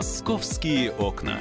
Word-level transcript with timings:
Московские 0.00 0.92
окна. 0.92 1.38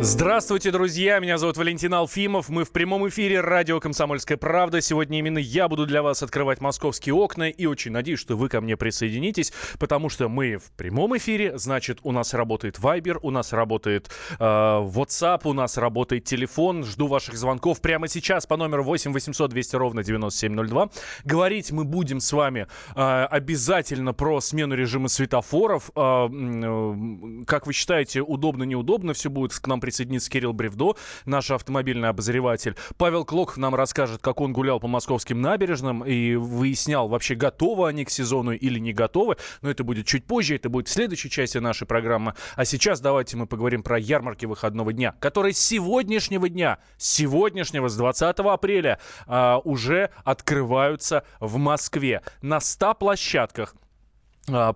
Здравствуйте, 0.00 0.70
друзья! 0.70 1.18
Меня 1.18 1.38
зовут 1.38 1.56
Валентин 1.56 1.92
Алфимов. 1.92 2.48
Мы 2.48 2.62
в 2.62 2.70
прямом 2.70 3.08
эфире 3.08 3.40
радио 3.40 3.80
«Комсомольская 3.80 4.36
правда». 4.36 4.80
Сегодня 4.80 5.18
именно 5.18 5.38
я 5.38 5.68
буду 5.68 5.86
для 5.86 6.02
вас 6.02 6.22
открывать 6.22 6.60
московские 6.60 7.16
окна. 7.16 7.48
И 7.50 7.66
очень 7.66 7.90
надеюсь, 7.90 8.20
что 8.20 8.36
вы 8.36 8.48
ко 8.48 8.60
мне 8.60 8.76
присоединитесь, 8.76 9.52
потому 9.80 10.08
что 10.08 10.28
мы 10.28 10.58
в 10.58 10.70
прямом 10.76 11.16
эфире. 11.16 11.58
Значит, 11.58 11.98
у 12.04 12.12
нас 12.12 12.32
работает 12.32 12.78
Viber, 12.78 13.18
у 13.22 13.32
нас 13.32 13.52
работает 13.52 14.08
э, 14.38 14.44
WhatsApp, 14.44 15.40
у 15.42 15.52
нас 15.52 15.76
работает 15.76 16.22
телефон. 16.22 16.84
Жду 16.84 17.08
ваших 17.08 17.36
звонков 17.36 17.80
прямо 17.80 18.06
сейчас 18.06 18.46
по 18.46 18.56
номеру 18.56 18.84
8 18.84 19.12
800 19.12 19.50
200 19.50 19.74
ровно 19.74 20.04
9702. 20.04 20.90
Говорить 21.24 21.72
мы 21.72 21.82
будем 21.82 22.20
с 22.20 22.32
вами 22.32 22.68
э, 22.94 23.24
обязательно 23.24 24.14
про 24.14 24.40
смену 24.40 24.76
режима 24.76 25.08
светофоров. 25.08 25.90
Э, 25.96 26.28
э, 26.30 27.44
как 27.48 27.66
вы 27.66 27.72
считаете, 27.72 28.20
удобно, 28.20 28.62
неудобно 28.62 29.12
все 29.12 29.28
будет 29.28 29.58
к 29.58 29.66
нам 29.66 29.80
присоединится 29.88 30.30
Кирилл 30.30 30.52
Бревдо, 30.52 30.96
наш 31.24 31.50
автомобильный 31.50 32.10
обозреватель. 32.10 32.76
Павел 32.98 33.24
Клоков 33.24 33.56
нам 33.56 33.74
расскажет, 33.74 34.20
как 34.20 34.42
он 34.42 34.52
гулял 34.52 34.80
по 34.80 34.86
московским 34.86 35.40
набережным 35.40 36.04
и 36.04 36.34
выяснял, 36.34 37.08
вообще 37.08 37.34
готовы 37.34 37.88
они 37.88 38.04
к 38.04 38.10
сезону 38.10 38.52
или 38.52 38.78
не 38.78 38.92
готовы. 38.92 39.38
Но 39.62 39.70
это 39.70 39.84
будет 39.84 40.06
чуть 40.06 40.26
позже, 40.26 40.56
это 40.56 40.68
будет 40.68 40.88
в 40.88 40.90
следующей 40.90 41.30
части 41.30 41.56
нашей 41.56 41.86
программы. 41.86 42.34
А 42.54 42.66
сейчас 42.66 43.00
давайте 43.00 43.38
мы 43.38 43.46
поговорим 43.46 43.82
про 43.82 43.98
ярмарки 43.98 44.44
выходного 44.44 44.92
дня, 44.92 45.14
которые 45.20 45.54
с 45.54 45.58
сегодняшнего 45.58 46.50
дня, 46.50 46.78
сегодняшнего, 46.98 47.88
с 47.88 47.96
20 47.96 48.40
апреля, 48.40 49.00
а, 49.26 49.60
уже 49.64 50.10
открываются 50.24 51.24
в 51.40 51.56
Москве 51.56 52.20
на 52.42 52.60
100 52.60 52.94
площадках 52.94 53.74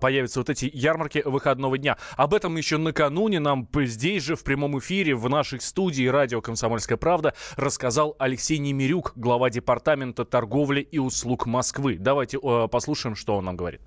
появятся 0.01 0.41
вот 0.41 0.51
эти 0.51 0.70
ярмарки 0.73 1.23
выходного 1.25 1.78
дня. 1.78 1.97
Об 2.17 2.34
этом 2.34 2.56
еще 2.56 2.78
накануне 2.78 3.41
нам 3.41 3.69
здесь 3.75 4.23
же 4.23 4.37
в 4.37 4.45
прямом 4.45 4.78
эфире 4.78 5.15
в 5.15 5.28
нашей 5.28 5.61
студии 5.61 6.06
радио 6.06 6.41
«Комсомольская 6.41 6.97
правда» 6.97 7.34
рассказал 7.56 8.17
Алексей 8.19 8.59
Немирюк, 8.59 9.12
глава 9.17 9.50
департамента 9.50 10.25
торговли 10.25 10.81
и 10.81 10.98
услуг 10.98 11.47
Москвы. 11.47 11.97
Давайте 11.98 12.39
э, 12.43 12.69
послушаем, 12.69 13.17
что 13.17 13.37
он 13.37 13.45
нам 13.45 13.56
говорит. 13.56 13.81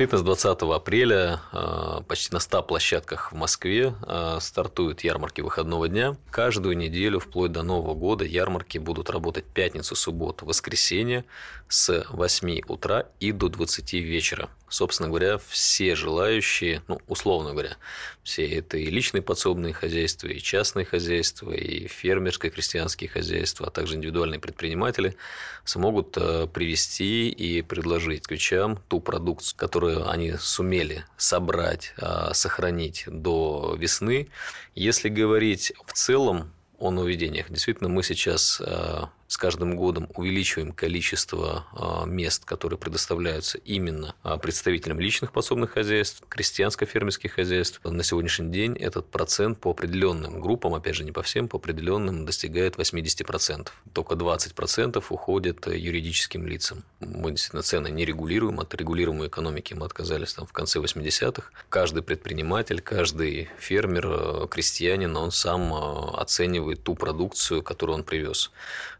Действительно, 0.00 0.22
с 0.22 0.40
20 0.40 0.62
апреля 0.62 1.40
а, 1.52 2.00
почти 2.00 2.32
на 2.32 2.40
100 2.40 2.62
площадках 2.62 3.32
в 3.32 3.34
Москве 3.34 3.94
а, 4.00 4.40
стартуют 4.40 5.04
ярмарки 5.04 5.42
выходного 5.42 5.88
дня. 5.88 6.16
Каждую 6.30 6.74
неделю, 6.74 7.20
вплоть 7.20 7.52
до 7.52 7.62
Нового 7.62 7.92
года, 7.92 8.24
ярмарки 8.24 8.78
будут 8.78 9.10
работать 9.10 9.44
пятницу, 9.44 9.94
субботу, 9.94 10.46
воскресенье 10.46 11.26
с 11.68 12.06
8 12.08 12.62
утра 12.68 13.08
и 13.20 13.30
до 13.30 13.50
20 13.50 13.92
вечера. 13.92 14.48
Собственно 14.70 15.08
говоря, 15.08 15.38
все 15.48 15.96
желающие, 15.96 16.82
ну, 16.86 17.00
условно 17.08 17.50
говоря, 17.50 17.76
все 18.22 18.46
это 18.46 18.78
и 18.78 18.86
личные 18.86 19.20
подсобные 19.20 19.74
хозяйства, 19.74 20.28
и 20.28 20.38
частные 20.38 20.86
хозяйства, 20.86 21.50
и 21.50 21.88
фермерские 21.88 22.52
крестьянские 22.52 23.10
хозяйства, 23.10 23.66
а 23.66 23.70
также 23.70 23.96
индивидуальные 23.96 24.38
предприниматели 24.38 25.16
смогут 25.64 26.16
а, 26.16 26.46
привести 26.46 27.30
и 27.30 27.62
предложить 27.62 28.28
ключам 28.28 28.80
ту 28.86 29.00
продукцию, 29.00 29.58
которую 29.58 30.08
они 30.08 30.34
сумели 30.38 31.04
собрать, 31.16 31.92
а, 31.98 32.32
сохранить 32.32 33.04
до 33.08 33.74
весны. 33.76 34.28
Если 34.76 35.08
говорить 35.08 35.72
в 35.84 35.92
целом 35.94 36.52
о 36.78 36.92
нововведениях, 36.92 37.50
действительно 37.50 37.88
мы 37.88 38.04
сейчас 38.04 38.60
а, 38.60 39.10
с 39.30 39.36
каждым 39.36 39.76
годом 39.76 40.08
увеличиваем 40.16 40.72
количество 40.72 41.64
а, 41.72 42.04
мест, 42.04 42.44
которые 42.44 42.80
предоставляются 42.80 43.58
именно 43.58 44.16
а, 44.24 44.38
представителям 44.38 44.98
личных 44.98 45.30
подсобных 45.30 45.70
хозяйств, 45.70 46.24
крестьянско-фермерских 46.28 47.30
хозяйств. 47.30 47.80
На 47.84 48.02
сегодняшний 48.02 48.50
день 48.50 48.76
этот 48.76 49.08
процент 49.08 49.60
по 49.60 49.70
определенным 49.70 50.40
группам, 50.40 50.74
опять 50.74 50.96
же 50.96 51.04
не 51.04 51.12
по 51.12 51.22
всем, 51.22 51.46
по 51.46 51.58
определенным 51.58 52.26
достигает 52.26 52.74
80%. 52.74 53.68
Только 53.92 54.16
20% 54.16 55.04
уходит 55.10 55.64
юридическим 55.68 56.44
лицам. 56.44 56.82
Мы 56.98 57.30
действительно 57.30 57.62
цены 57.62 57.88
не 57.88 58.04
регулируем, 58.04 58.58
от 58.58 58.74
регулируемой 58.74 59.28
экономики 59.28 59.74
мы 59.74 59.86
отказались 59.86 60.34
там 60.34 60.44
в 60.44 60.52
конце 60.52 60.80
80-х. 60.80 61.52
Каждый 61.68 62.02
предприниматель, 62.02 62.80
каждый 62.80 63.48
фермер, 63.60 64.08
э, 64.08 64.46
крестьянин, 64.50 65.16
он 65.16 65.30
сам 65.30 65.72
э, 65.72 66.16
оценивает 66.16 66.82
ту 66.82 66.96
продукцию, 66.96 67.62
которую 67.62 67.98
он 67.98 68.02
привез. 68.02 68.50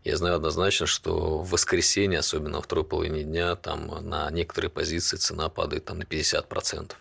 Я 0.03 0.17
знаю 0.17 0.37
однозначно, 0.37 0.87
что 0.87 1.39
в 1.39 1.51
воскресенье, 1.51 2.21
особенно 2.21 2.57
во 2.57 2.63
второй 2.63 2.85
половине 2.85 3.23
дня, 3.23 3.55
там 3.55 3.87
на 4.09 4.31
некоторые 4.31 4.71
позиции 4.71 5.19
цена 5.19 5.49
падает 5.51 5.85
там, 5.85 5.99
на 5.99 6.05
50%. 6.05 6.93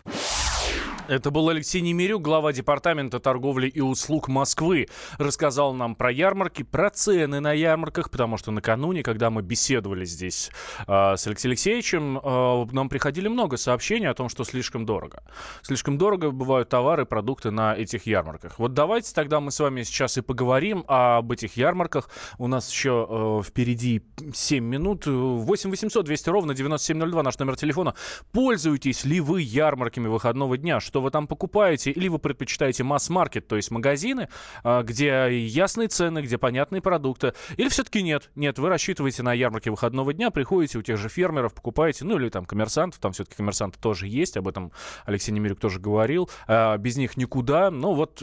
Это 1.10 1.32
был 1.32 1.48
Алексей 1.48 1.80
Немирюк, 1.80 2.22
глава 2.22 2.52
Департамента 2.52 3.18
торговли 3.18 3.66
и 3.66 3.80
услуг 3.80 4.28
Москвы. 4.28 4.86
Рассказал 5.18 5.74
нам 5.74 5.96
про 5.96 6.12
ярмарки, 6.12 6.62
про 6.62 6.88
цены 6.88 7.40
на 7.40 7.52
ярмарках, 7.52 8.10
потому 8.10 8.36
что 8.36 8.52
накануне, 8.52 9.02
когда 9.02 9.28
мы 9.28 9.42
беседовали 9.42 10.04
здесь 10.04 10.52
э, 10.86 11.16
с 11.16 11.26
Алексеем 11.26 11.50
Алексеевичем, 11.50 12.16
э, 12.16 12.66
нам 12.70 12.88
приходили 12.88 13.26
много 13.26 13.56
сообщений 13.56 14.06
о 14.06 14.14
том, 14.14 14.28
что 14.28 14.44
слишком 14.44 14.86
дорого. 14.86 15.24
Слишком 15.62 15.98
дорого 15.98 16.30
бывают 16.30 16.68
товары, 16.68 17.06
продукты 17.06 17.50
на 17.50 17.74
этих 17.74 18.06
ярмарках. 18.06 18.60
Вот 18.60 18.74
давайте 18.74 19.12
тогда 19.12 19.40
мы 19.40 19.50
с 19.50 19.58
вами 19.58 19.82
сейчас 19.82 20.16
и 20.16 20.20
поговорим 20.20 20.84
об 20.86 21.32
этих 21.32 21.56
ярмарках. 21.56 22.08
У 22.38 22.46
нас 22.46 22.70
еще 22.70 23.08
э, 23.10 23.42
впереди 23.44 24.04
7 24.32 24.64
минут. 24.64 25.06
8 25.06 25.70
800 25.70 26.04
200 26.04 26.30
ровно 26.30 26.54
9702 26.54 27.22
наш 27.24 27.36
номер 27.40 27.56
телефона. 27.56 27.96
Пользуетесь 28.30 29.04
ли 29.04 29.20
вы 29.20 29.42
ярмарками 29.42 30.06
выходного 30.06 30.56
дня? 30.56 30.78
Что 30.78 30.99
вы 31.00 31.10
там 31.10 31.26
покупаете, 31.26 31.90
или 31.90 32.08
вы 32.08 32.18
предпочитаете 32.18 32.84
масс-маркет, 32.84 33.48
то 33.48 33.56
есть 33.56 33.70
магазины, 33.70 34.28
а, 34.62 34.82
где 34.82 35.28
ясные 35.46 35.88
цены, 35.88 36.20
где 36.20 36.38
понятные 36.38 36.82
продукты, 36.82 37.34
или 37.56 37.68
все-таки 37.68 38.02
нет? 38.02 38.30
Нет, 38.34 38.58
вы 38.58 38.68
рассчитываете 38.68 39.22
на 39.22 39.32
ярмарке 39.32 39.70
выходного 39.70 40.12
дня, 40.12 40.30
приходите 40.30 40.78
у 40.78 40.82
тех 40.82 40.96
же 40.96 41.08
фермеров, 41.08 41.54
покупаете, 41.54 42.04
ну 42.04 42.18
или 42.18 42.28
там 42.28 42.44
коммерсантов, 42.44 43.00
там 43.00 43.12
все-таки 43.12 43.36
коммерсанты 43.36 43.78
тоже 43.80 44.06
есть, 44.06 44.36
об 44.36 44.48
этом 44.48 44.72
Алексей 45.04 45.32
Немирюк 45.32 45.60
тоже 45.60 45.80
говорил, 45.80 46.30
а, 46.46 46.76
без 46.76 46.96
них 46.96 47.16
никуда. 47.16 47.70
Ну 47.70 47.94
вот 47.94 48.22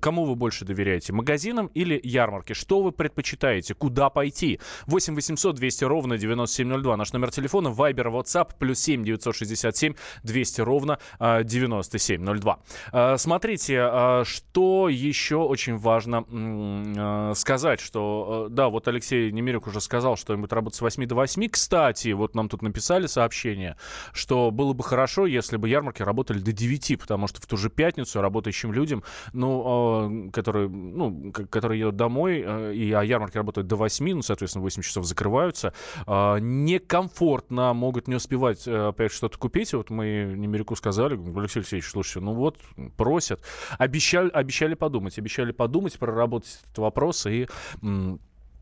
кому 0.00 0.24
вы 0.24 0.34
больше 0.34 0.64
доверяете, 0.64 1.12
магазинам 1.12 1.66
или 1.68 2.00
ярмарке? 2.02 2.54
Что 2.54 2.82
вы 2.82 2.92
предпочитаете? 2.92 3.74
Куда 3.74 4.10
пойти? 4.10 4.60
8 4.86 5.14
800 5.14 5.56
200 5.56 5.84
ровно 5.84 6.18
9702. 6.18 6.96
Наш 6.96 7.12
номер 7.12 7.30
телефона, 7.30 7.68
Viber, 7.68 8.10
WhatsApp, 8.12 8.52
плюс 8.58 8.78
7 8.78 9.04
967 9.04 9.94
200 10.22 10.60
ровно 10.60 10.98
97 11.20 12.03
9702. 12.08 12.58
Э, 12.92 13.16
смотрите, 13.18 13.88
э, 13.90 14.24
что 14.24 14.88
еще 14.88 15.36
очень 15.36 15.76
важно 15.76 16.24
э, 16.30 17.32
сказать, 17.34 17.80
что, 17.80 18.48
да, 18.50 18.68
вот 18.68 18.88
Алексей 18.88 19.30
Немирюк 19.32 19.66
уже 19.66 19.80
сказал, 19.80 20.16
что 20.16 20.32
им 20.32 20.42
будет 20.42 20.52
работать 20.52 20.78
с 20.78 20.80
8 20.80 21.06
до 21.06 21.14
8. 21.14 21.48
Кстати, 21.48 22.12
вот 22.12 22.34
нам 22.34 22.48
тут 22.48 22.62
написали 22.62 23.06
сообщение, 23.06 23.76
что 24.12 24.50
было 24.50 24.72
бы 24.72 24.84
хорошо, 24.84 25.26
если 25.26 25.56
бы 25.56 25.68
ярмарки 25.68 26.02
работали 26.02 26.38
до 26.38 26.52
9, 26.52 27.00
потому 27.00 27.26
что 27.26 27.40
в 27.40 27.46
ту 27.46 27.56
же 27.56 27.70
пятницу 27.70 28.20
работающим 28.20 28.72
людям, 28.72 29.02
ну, 29.32 30.30
которые, 30.32 30.68
ну, 30.68 31.32
которые 31.32 31.80
едут 31.80 31.96
домой, 31.96 32.40
и 32.74 32.92
а 32.92 33.02
ярмарки 33.02 33.36
работают 33.36 33.66
до 33.66 33.76
8, 33.76 34.14
ну, 34.14 34.22
соответственно, 34.22 34.62
8 34.62 34.82
часов 34.82 35.04
закрываются, 35.04 35.72
некомфортно, 36.06 37.72
могут 37.74 38.08
не 38.08 38.16
успевать 38.16 38.66
опять 38.66 39.12
что-то 39.12 39.38
купить. 39.38 39.72
Вот 39.74 39.90
мы 39.90 40.34
Немирюку 40.36 40.76
сказали, 40.76 41.18
Алексей 41.38 41.60
Алексеевич, 41.60 41.83
слушайте, 41.90 42.20
ну 42.20 42.34
вот, 42.34 42.58
просят. 42.96 43.40
Обещали, 43.78 44.28
обещали 44.30 44.74
подумать, 44.74 45.18
обещали 45.18 45.52
подумать, 45.52 45.98
проработать 45.98 46.60
этот 46.64 46.78
вопрос 46.78 47.26
и 47.26 47.48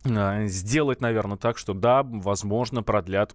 сделать, 0.05 1.01
наверное, 1.01 1.37
так, 1.37 1.59
что 1.59 1.75
да, 1.75 2.03
возможно, 2.03 2.83
продлят, 2.83 3.35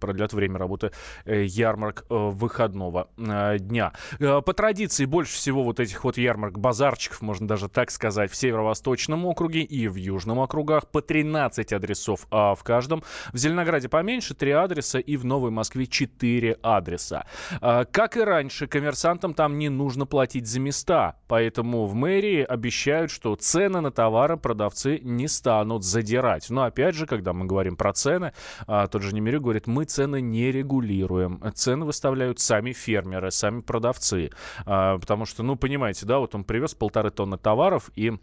продлят 0.00 0.32
время 0.32 0.58
работы 0.58 0.92
э, 1.24 1.44
ярмарок 1.44 2.04
э, 2.08 2.14
выходного 2.14 3.08
э, 3.16 3.58
дня. 3.58 3.92
По 4.18 4.52
традиции 4.52 5.04
больше 5.04 5.34
всего 5.34 5.62
вот 5.64 5.80
этих 5.80 6.04
вот 6.04 6.18
ярмарок, 6.18 6.58
базарчиков, 6.58 7.22
можно 7.22 7.48
даже 7.48 7.68
так 7.68 7.90
сказать, 7.90 8.30
в 8.30 8.36
Северо-Восточном 8.36 9.24
округе 9.26 9.62
и 9.62 9.88
в 9.88 9.94
Южном 9.96 10.38
округах 10.40 10.86
по 10.88 11.00
13 11.00 11.72
адресов 11.72 12.26
а 12.30 12.54
в 12.54 12.62
каждом. 12.62 13.02
В 13.32 13.38
Зеленограде 13.38 13.88
поменьше, 13.88 14.34
3 14.34 14.50
адреса 14.52 14.98
и 14.98 15.16
в 15.16 15.24
Новой 15.24 15.50
Москве 15.50 15.86
4 15.86 16.58
адреса. 16.62 17.26
А, 17.60 17.84
как 17.84 18.16
и 18.16 18.20
раньше, 18.20 18.66
коммерсантам 18.66 19.34
там 19.34 19.58
не 19.58 19.68
нужно 19.68 20.06
платить 20.06 20.46
за 20.46 20.60
места, 20.60 21.16
поэтому 21.26 21.86
в 21.86 21.94
мэрии 21.94 22.42
обещают, 22.42 23.10
что 23.10 23.34
цены 23.36 23.80
на 23.80 23.90
товары 23.90 24.36
продавцы 24.36 25.00
не 25.02 25.28
станут 25.28 25.69
станут 25.70 25.84
задирать. 25.84 26.50
Но 26.50 26.64
опять 26.64 26.94
же, 26.94 27.06
когда 27.06 27.32
мы 27.32 27.46
говорим 27.46 27.76
про 27.76 27.92
цены, 27.92 28.32
а, 28.66 28.86
тот 28.88 29.02
же 29.02 29.14
Немирюк 29.14 29.42
говорит, 29.42 29.66
мы 29.66 29.84
цены 29.84 30.20
не 30.20 30.50
регулируем. 30.50 31.40
Цены 31.54 31.84
выставляют 31.84 32.40
сами 32.40 32.72
фермеры, 32.72 33.30
сами 33.30 33.60
продавцы. 33.60 34.30
А, 34.66 34.98
потому 34.98 35.26
что, 35.26 35.42
ну, 35.42 35.56
понимаете, 35.56 36.06
да, 36.06 36.18
вот 36.18 36.34
он 36.34 36.44
привез 36.44 36.74
полторы 36.74 37.10
тонны 37.10 37.38
товаров 37.38 37.90
и 37.94 38.18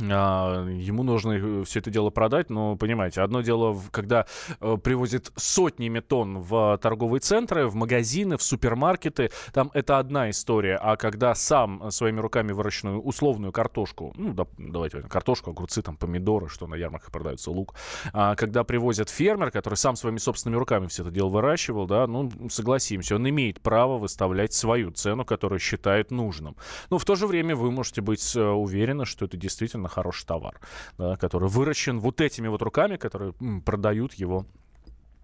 ему 0.00 1.02
нужно 1.02 1.32
э, 1.32 1.64
все 1.64 1.80
это 1.80 1.90
дело 1.90 2.10
продать, 2.10 2.50
но, 2.50 2.76
понимаете, 2.76 3.20
одно 3.20 3.40
дело, 3.40 3.76
когда 3.90 4.26
э, 4.60 4.76
привозят 4.82 5.32
сотнями 5.36 6.00
тонн 6.00 6.38
в 6.38 6.78
торговые 6.78 7.20
центры, 7.20 7.66
в 7.66 7.74
магазины, 7.74 8.36
в 8.36 8.42
супермаркеты, 8.42 9.30
там 9.52 9.70
это 9.74 9.98
одна 9.98 10.30
история, 10.30 10.76
а 10.76 10.96
когда 10.96 11.34
сам 11.34 11.90
своими 11.90 12.20
руками 12.20 12.52
выращенную 12.52 13.00
условную 13.00 13.52
картошку, 13.52 14.12
ну, 14.16 14.32
да, 14.32 14.46
давайте, 14.56 15.02
картошку, 15.02 15.50
огурцы, 15.50 15.82
там, 15.82 15.96
помидоры, 15.96 16.48
что 16.48 16.66
на 16.66 16.74
ярмарках 16.74 17.10
продаются, 17.10 17.50
лук, 17.50 17.74
а 18.12 18.36
когда 18.36 18.64
привозят 18.64 19.10
фермер, 19.10 19.50
который 19.50 19.74
сам 19.74 19.96
своими 19.96 20.18
собственными 20.18 20.58
руками 20.58 20.86
все 20.86 21.02
это 21.02 21.10
дело 21.10 21.28
выращивал, 21.28 21.86
да, 21.86 22.06
ну, 22.06 22.30
согласимся, 22.50 23.16
он 23.16 23.28
имеет 23.28 23.60
право 23.60 23.98
выставлять 23.98 24.52
свою 24.52 24.90
цену, 24.90 25.24
которую 25.24 25.58
считает 25.58 26.10
нужным. 26.10 26.56
Но 26.90 26.98
в 26.98 27.04
то 27.04 27.14
же 27.14 27.26
время 27.26 27.56
вы 27.56 27.70
можете 27.70 28.00
быть 28.00 28.36
э, 28.36 28.40
уверены, 28.40 29.04
что 29.04 29.24
это 29.24 29.36
действительно 29.36 29.87
хороший 29.88 30.26
товар, 30.26 30.60
да, 30.96 31.16
который 31.16 31.48
выращен 31.48 32.00
вот 32.00 32.20
этими 32.20 32.48
вот 32.48 32.62
руками, 32.62 32.96
которые 32.96 33.34
м, 33.40 33.62
продают 33.62 34.14
его 34.14 34.46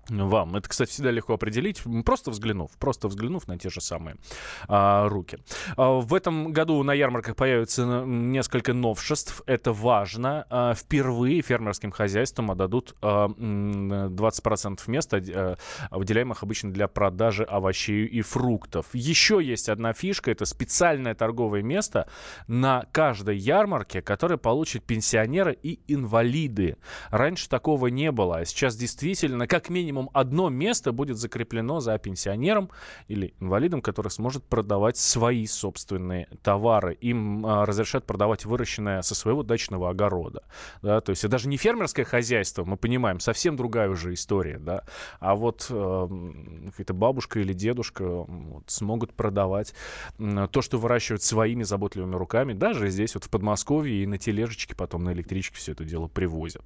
вам. 0.09 0.57
Это, 0.57 0.69
кстати, 0.69 0.91
всегда 0.91 1.11
легко 1.11 1.35
определить, 1.35 1.83
просто 2.05 2.31
взглянув, 2.31 2.71
просто 2.79 3.09
взглянув 3.09 3.47
на 3.49 3.59
те 3.59 3.71
же 3.71 3.81
самые 3.81 4.17
а, 4.69 5.09
руки. 5.09 5.39
А, 5.77 6.01
в 6.01 6.15
этом 6.15 6.53
году 6.53 6.83
на 6.83 6.93
ярмарках 6.93 7.37
появится 7.37 8.05
несколько 8.05 8.73
новшеств. 8.73 9.43
Это 9.47 9.73
важно. 9.73 10.47
А, 10.51 10.75
впервые 10.75 11.43
фермерским 11.43 11.91
хозяйствам 11.91 12.51
отдадут 12.51 12.95
а, 13.01 13.29
20% 13.29 14.81
места, 14.87 15.23
а, 15.35 15.57
выделяемых 15.91 16.43
обычно 16.43 16.73
для 16.73 16.89
продажи 16.89 17.45
овощей 17.45 18.07
и 18.07 18.23
фруктов. 18.23 18.87
Еще 18.93 19.41
есть 19.43 19.69
одна 19.69 19.93
фишка. 19.93 20.31
Это 20.31 20.45
специальное 20.45 21.15
торговое 21.15 21.63
место 21.63 22.09
на 22.47 22.87
каждой 22.93 23.37
ярмарке, 23.37 24.03
которое 24.03 24.37
получат 24.37 24.85
пенсионеры 24.85 25.57
и 25.63 25.81
инвалиды. 25.89 26.77
Раньше 27.11 27.49
такого 27.49 27.89
не 27.89 28.11
было, 28.11 28.39
а 28.39 28.45
сейчас 28.45 28.77
действительно, 28.77 29.47
как 29.47 29.69
минимум, 29.69 29.94
минимум 29.95 30.11
одно 30.13 30.49
место 30.49 30.93
будет 30.93 31.17
закреплено 31.17 31.81
за 31.81 31.97
пенсионером 31.99 32.71
или 33.09 33.35
инвалидом, 33.41 33.81
который 33.81 34.09
сможет 34.09 34.45
продавать 34.45 34.97
свои 34.97 35.47
собственные 35.47 36.29
товары. 36.43 36.95
Им 37.01 37.47
а, 37.47 37.65
разрешат 37.65 38.05
продавать 38.05 38.45
выращенное 38.45 39.03
со 39.03 39.15
своего 39.15 39.43
дачного 39.43 39.91
огорода. 39.91 40.43
Да? 40.83 41.01
То 41.01 41.11
есть 41.11 41.27
даже 41.29 41.49
не 41.49 41.57
фермерское 41.57 42.05
хозяйство, 42.05 42.65
мы 42.65 42.77
понимаем, 42.77 43.21
совсем 43.21 43.57
другая 43.57 43.89
уже 43.89 44.13
история. 44.13 44.59
Да? 44.59 44.85
А 45.21 45.35
вот 45.35 45.67
э, 45.71 46.09
какая-то 46.67 46.95
бабушка 46.95 47.41
или 47.41 47.53
дедушка 47.53 48.05
вот, 48.05 48.65
смогут 48.67 49.13
продавать 49.13 49.75
э, 50.19 50.49
то, 50.51 50.63
что 50.63 50.79
выращивают 50.79 51.23
своими 51.23 51.63
заботливыми 51.63 52.17
руками. 52.17 52.53
Даже 52.53 52.91
здесь 52.91 53.15
вот 53.15 53.25
в 53.25 53.31
Подмосковье 53.31 54.03
и 54.03 54.07
на 54.07 54.19
тележечке, 54.19 54.75
потом 54.75 55.05
на 55.05 55.13
электричке 55.13 55.57
все 55.57 55.73
это 55.73 55.85
дело 55.85 56.09
привозят. 56.09 56.65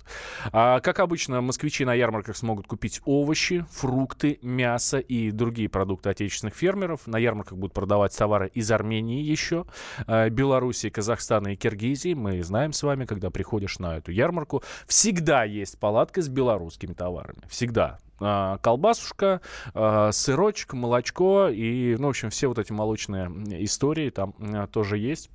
А, 0.52 0.80
как 0.80 1.00
обычно, 1.00 1.40
москвичи 1.40 1.84
на 1.84 1.94
ярмарках 1.94 2.36
смогут 2.36 2.66
купить 2.66 3.00
овощи, 3.20 3.64
фрукты, 3.70 4.38
мясо 4.42 4.98
и 4.98 5.30
другие 5.30 5.68
продукты 5.68 6.10
отечественных 6.10 6.54
фермеров. 6.54 7.06
На 7.06 7.18
ярмарках 7.18 7.58
будут 7.58 7.74
продавать 7.74 8.16
товары 8.16 8.50
из 8.54 8.70
Армении 8.70 9.22
еще, 9.22 9.66
э, 10.06 10.28
Белоруссии, 10.28 10.88
Казахстана 10.88 11.48
и 11.48 11.56
Киргизии. 11.56 12.14
Мы 12.14 12.42
знаем 12.42 12.72
с 12.72 12.82
вами, 12.82 13.04
когда 13.04 13.30
приходишь 13.30 13.78
на 13.78 13.96
эту 13.96 14.12
ярмарку, 14.12 14.62
всегда 14.86 15.44
есть 15.44 15.78
палатка 15.78 16.22
с 16.22 16.28
белорусскими 16.28 16.92
товарами. 16.92 17.40
Всегда 17.48 17.98
э, 18.20 18.58
колбасушка, 18.60 19.40
э, 19.74 20.10
сырочек, 20.12 20.74
молочко 20.74 21.48
и, 21.48 21.96
ну, 21.98 22.06
в 22.06 22.10
общем, 22.10 22.30
все 22.30 22.48
вот 22.48 22.58
эти 22.58 22.72
молочные 22.72 23.28
истории 23.64 24.10
там 24.10 24.34
тоже 24.72 24.98
есть. 24.98 25.30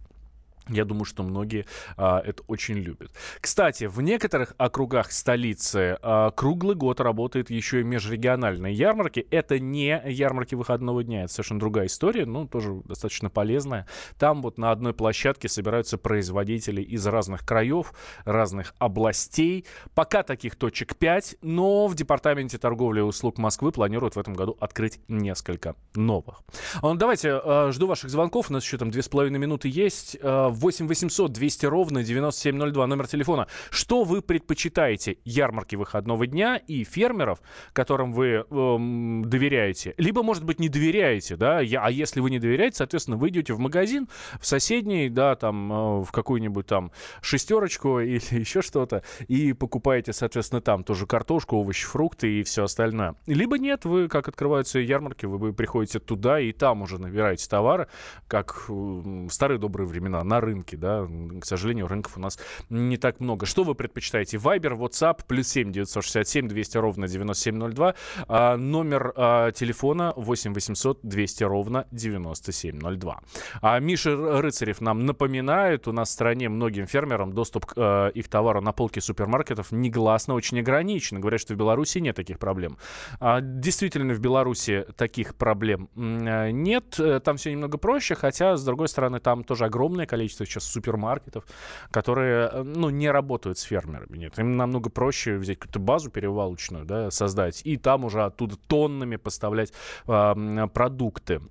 Я 0.70 0.86
думаю, 0.86 1.04
что 1.04 1.24
многие 1.24 1.66
а, 1.98 2.22
это 2.22 2.42
очень 2.48 2.76
любят. 2.76 3.12
Кстати, 3.42 3.84
в 3.86 4.00
некоторых 4.02 4.56
округах 4.58 5.12
столицы 5.12 5.98
а, 6.02 6.32
круглый 6.32 6.76
год 6.76 7.02
работает 7.02 7.50
еще 7.50 7.82
и 7.82 7.84
межрегиональные 7.84 8.74
ярмарки. 8.74 9.28
Это 9.30 9.60
не 9.60 10.02
ярмарки 10.06 10.56
выходного 10.56 11.04
дня, 11.04 11.24
это 11.24 11.34
совершенно 11.34 11.60
другая 11.60 11.88
история, 11.88 12.26
но 12.26 12.48
тоже 12.48 12.82
достаточно 12.86 13.30
полезная. 13.30 13.88
Там 14.18 14.42
вот 14.42 14.58
на 14.58 14.72
одной 14.72 14.94
площадке 14.94 15.50
собираются 15.50 15.98
производители 15.98 16.82
из 16.82 17.06
разных 17.08 17.46
краев, 17.46 17.94
разных 18.24 18.74
областей. 18.80 19.66
Пока 19.96 20.24
таких 20.24 20.56
точек 20.56 20.96
5, 20.96 21.38
но 21.42 21.88
в 21.88 21.96
Департаменте 21.96 22.58
торговли 22.58 23.00
и 23.00 23.04
услуг 23.04 23.38
Москвы 23.38 23.74
планируют 23.74 24.16
в 24.16 24.20
этом 24.20 24.34
году 24.34 24.56
открыть 24.62 25.02
несколько 25.10 25.76
новых. 25.94 26.42
А, 26.82 26.94
давайте, 26.94 27.32
а, 27.34 27.72
жду 27.74 27.88
ваших 27.88 28.10
звонков. 28.10 28.50
У 28.50 28.54
нас 28.54 28.64
еще 28.64 28.78
там 28.78 28.92
2,5 28.92 29.30
минуты 29.38 29.68
есть. 29.68 30.18
А, 30.54 30.56
8 30.56 30.88
800 30.88 31.32
200 31.32 31.66
ровно 31.66 32.04
9702, 32.04 32.88
номер 32.88 33.08
телефона. 33.08 33.48
Что 33.70 34.04
вы 34.04 34.22
предпочитаете? 34.22 35.18
Ярмарки 35.26 35.76
выходного 35.76 36.28
дня 36.28 36.58
и 36.58 36.84
фермеров, 36.84 37.40
которым 37.74 38.14
вы 38.14 38.46
эм, 38.50 39.24
доверяете? 39.26 39.94
Либо, 39.98 40.24
может 40.24 40.44
быть, 40.44 40.60
не 40.60 40.70
доверяете, 40.70 41.36
да? 41.36 41.60
Я, 41.60 41.82
а 41.82 41.90
если 41.90 42.20
вы 42.20 42.30
не 42.30 42.40
доверяете, 42.40 42.78
соответственно, 42.78 43.18
вы 43.18 43.30
идете 43.30 43.54
в 43.54 43.60
магазин, 43.60 44.08
в 44.40 44.46
соседний, 44.46 45.10
да, 45.10 45.36
там, 45.36 45.72
э, 45.72 46.04
в 46.04 46.12
какую-нибудь 46.12 46.68
там 46.68 46.92
шестерочку 47.22 48.00
или 48.00 48.40
еще 48.40 48.62
что-то, 48.62 49.04
и 49.28 49.54
покупаете, 49.54 50.14
соответственно, 50.14 50.62
там 50.62 50.84
тоже 50.84 51.06
картошку, 51.06 51.58
овощи, 51.58 51.86
фрукты 51.86 52.40
и 52.40 52.44
все 52.44 52.64
остальное. 52.64 53.16
Либо 53.26 53.58
нет, 53.58 53.86
вы, 53.86 54.08
как 54.08 54.28
открываются 54.28 54.80
ярмарки, 54.80 55.26
вы 55.26 55.54
приходите 55.54 56.00
туда 56.00 56.40
и 56.40 56.52
там 56.52 56.82
уже 56.82 57.00
набираете 57.00 57.48
товары, 57.50 57.88
как 58.28 58.66
в 58.68 59.30
старые 59.30 59.60
добрые 59.60 59.88
времена, 59.88 60.24
на 60.24 60.43
рынке, 60.44 60.78
да, 60.78 61.08
к 61.42 61.46
сожалению, 61.46 61.88
рынков 61.88 62.18
у 62.18 62.20
нас 62.20 62.40
не 62.70 62.98
так 62.98 63.20
много. 63.20 63.46
Что 63.46 63.64
вы 63.64 63.76
предпочитаете? 63.76 64.38
Вайбер, 64.38 64.74
WhatsApp, 64.74 65.22
плюс 65.28 65.48
7 65.48 65.72
967 65.72 66.48
200 66.48 66.78
ровно 66.78 67.08
9702, 67.08 67.96
а, 68.28 68.58
номер 68.58 69.14
а, 69.16 69.52
телефона 69.52 70.14
8 70.16 70.54
800 70.54 71.00
200 71.04 71.44
ровно 71.44 71.86
9702. 71.92 73.20
А 73.62 73.80
Миша 73.80 74.42
Рыцарев 74.42 74.82
нам 74.82 75.06
напоминает, 75.06 75.88
у 75.88 75.92
нас 75.92 76.10
в 76.10 76.12
стране 76.12 76.50
многим 76.50 76.88
фермерам 76.88 77.34
доступ 77.34 77.66
к 77.66 77.74
а, 77.78 78.08
их 78.10 78.28
товару 78.28 78.62
на 78.62 78.72
полке 78.72 79.02
супермаркетов 79.02 79.72
негласно 79.72 80.34
очень 80.34 80.60
ограничен. 80.60 81.20
Говорят, 81.20 81.42
что 81.42 81.54
в 81.54 81.58
Беларуси 81.58 82.00
нет 82.00 82.16
таких 82.16 82.40
проблем. 82.40 82.78
А, 83.20 83.42
действительно, 83.42 84.14
в 84.14 84.20
Беларуси 84.20 84.86
таких 84.98 85.36
проблем 85.36 85.90
а, 85.96 86.50
нет. 86.52 87.00
Там 87.24 87.38
все 87.38 87.52
немного 87.52 87.78
проще, 87.78 88.16
хотя, 88.16 88.58
с 88.58 88.64
другой 88.64 88.88
стороны, 88.88 89.20
там 89.20 89.44
тоже 89.44 89.66
огромное 89.66 90.06
количество 90.06 90.33
количество 90.34 90.46
сейчас 90.46 90.64
супермаркетов, 90.66 91.46
которые, 91.92 92.50
э, 92.52 92.64
ну, 92.64 92.90
не 92.90 93.10
работают 93.12 93.58
с 93.58 93.62
фермерами. 93.62 94.18
Нет, 94.18 94.40
им 94.40 94.58
намного 94.58 94.90
проще 94.90 95.38
взять 95.38 95.60
какую-то 95.60 95.80
базу 95.80 96.10
перевалочную, 96.10 96.86
да, 96.86 97.12
создать, 97.12 97.62
и 97.66 97.78
там 97.78 98.06
уже 98.06 98.24
оттуда 98.24 98.56
тоннами 98.68 99.18
поставлять 99.18 99.74
э, 100.08 100.68
продукты. 100.74 101.42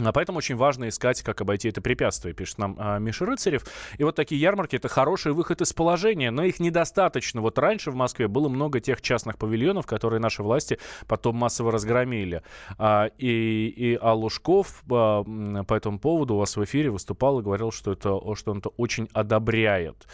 А 0.00 0.10
поэтому 0.12 0.38
очень 0.38 0.56
важно 0.56 0.88
искать, 0.88 1.22
как 1.22 1.42
обойти 1.42 1.68
это 1.68 1.82
препятствие, 1.82 2.32
пишет 2.32 2.56
нам 2.56 2.76
а, 2.78 2.98
Миша 2.98 3.26
Рыцарев. 3.26 3.64
И 3.98 4.04
вот 4.04 4.16
такие 4.16 4.40
ярмарки— 4.40 4.76
это 4.76 4.88
хороший 4.88 5.32
выход 5.32 5.60
из 5.60 5.74
положения, 5.74 6.30
но 6.30 6.44
их 6.44 6.60
недостаточно. 6.60 7.42
Вот 7.42 7.58
раньше 7.58 7.90
в 7.90 7.94
Москве 7.94 8.26
было 8.26 8.48
много 8.48 8.80
тех 8.80 9.02
частных 9.02 9.36
павильонов, 9.36 9.84
которые 9.86 10.18
наши 10.18 10.42
власти 10.42 10.78
потом 11.06 11.36
массово 11.36 11.72
разгромили. 11.72 12.42
А, 12.78 13.10
и, 13.18 13.66
и 13.76 13.98
а 14.00 14.14
Лужков 14.14 14.82
а, 14.90 15.24
по 15.24 15.74
этому 15.74 15.98
поводу 15.98 16.36
у 16.36 16.38
вас 16.38 16.56
в 16.56 16.64
эфире 16.64 16.88
выступал 16.88 17.40
и 17.40 17.42
говорил, 17.42 17.70
что, 17.70 17.92
это, 17.92 18.18
что 18.34 18.52
он 18.52 18.58
это 18.58 18.70
очень 18.70 19.10
одобряет. 19.12 20.06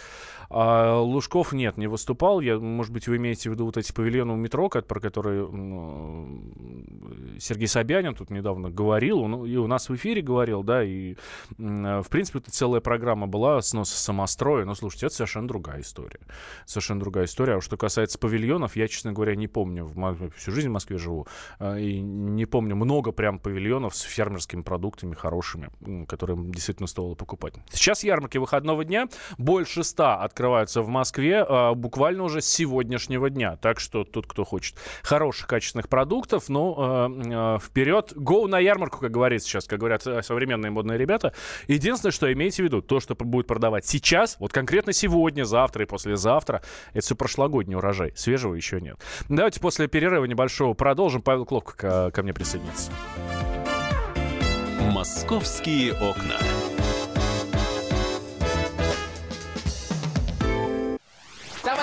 А 0.51 0.99
Лужков 1.01 1.53
нет, 1.53 1.77
не 1.77 1.87
выступал. 1.87 2.41
Я, 2.41 2.59
может 2.59 2.93
быть, 2.93 3.07
вы 3.07 3.19
имеете 3.19 3.51
в 3.51 3.53
виду 3.53 3.67
вот 3.67 3.77
эти 3.77 3.93
павильоны 3.93 4.33
у 4.33 4.37
метро, 4.37 4.69
про 4.69 5.01
которые 5.01 5.47
Сергей 7.39 7.69
Собянин 7.69 8.15
тут 8.15 8.31
недавно 8.31 8.71
говорил, 8.71 9.21
он 9.21 9.45
и 9.45 9.57
у 9.57 9.67
нас 9.69 9.89
в 9.89 9.95
эфире 9.95 10.23
говорил, 10.23 10.63
да, 10.63 10.83
и, 10.83 11.17
в 11.57 12.07
принципе, 12.11 12.39
это 12.39 12.51
целая 12.51 12.81
программа 12.81 13.27
была 13.27 13.61
сноса 13.61 13.97
самостроя. 13.97 14.65
Но, 14.65 14.75
слушайте, 14.75 15.07
это 15.07 15.15
совершенно 15.15 15.49
другая 15.49 15.83
история. 15.83 16.21
Совершенно 16.65 17.01
другая 17.01 17.27
история. 17.27 17.57
А 17.57 17.61
что 17.61 17.77
касается 17.77 18.19
павильонов, 18.19 18.77
я, 18.77 18.89
честно 18.89 19.13
говоря, 19.13 19.35
не 19.35 19.49
помню. 19.49 19.85
В 19.85 20.31
всю 20.31 20.53
жизнь 20.53 20.69
в 20.69 20.73
Москве 20.73 20.99
живу. 20.99 21.27
А, 21.59 21.77
и 21.77 22.01
не 22.01 22.47
помню 22.47 22.75
много 22.75 23.13
прям 23.13 23.39
павильонов 23.39 23.95
с 23.95 24.01
фермерскими 24.01 24.63
продуктами 24.63 25.15
хорошими, 25.15 25.71
которые 26.07 26.39
действительно 26.51 26.87
стоило 26.87 27.15
покупать. 27.15 27.55
Сейчас 27.71 28.03
ярмарки 28.03 28.39
выходного 28.39 28.85
дня. 28.85 29.09
Больше 29.37 29.85
ста 29.85 30.17
от 30.17 30.39
открываются 30.39 30.83
в 30.83 30.89
Москве 30.89 31.45
э, 31.49 31.75
буквально 31.75 32.23
уже 32.23 32.41
с 32.41 32.47
сегодняшнего 32.47 33.29
дня. 33.29 33.57
Так 33.57 33.81
что 33.81 34.05
тут, 34.05 34.29
кто 34.29 34.45
хочет 34.45 34.77
хороших, 35.03 35.49
качественных 35.49 35.89
продуктов, 35.89 36.49
ну, 36.49 36.77
э, 36.79 37.57
э, 37.57 37.59
вперед. 37.61 38.13
Go 38.15 38.47
на 38.47 38.61
ярмарку, 38.61 39.01
как 39.01 39.11
говорится 39.11 39.49
сейчас, 39.49 39.58
как 39.67 39.81
говорят 39.81 40.07
э, 40.07 40.23
современные 40.23 40.71
модные 40.71 40.99
ребята. 40.99 41.33
Единственное, 41.67 42.13
что 42.13 42.33
имейте 42.33 42.63
в 42.63 42.67
виду, 42.67 42.83
то, 42.83 43.01
что 43.01 43.15
будет 43.15 43.47
продавать 43.47 43.87
сейчас, 43.87 44.37
вот 44.39 44.53
конкретно 44.53 44.93
сегодня, 44.93 45.45
завтра 45.45 45.85
и 45.85 45.87
послезавтра, 45.87 46.63
это 46.93 47.05
все 47.05 47.17
прошлогодний 47.17 47.77
урожай. 47.77 48.13
Свежего 48.15 48.55
еще 48.55 48.81
нет. 48.81 48.99
Давайте 49.29 49.61
после 49.61 49.89
перерыва 49.89 50.25
небольшого 50.25 50.75
продолжим. 50.75 51.23
Павел 51.23 51.45
Клопко 51.45 51.77
ко, 51.77 52.11
ко 52.11 52.23
мне 52.23 52.33
присоединится. 52.33 52.93
«Московские 54.93 55.93
окна». 55.93 56.39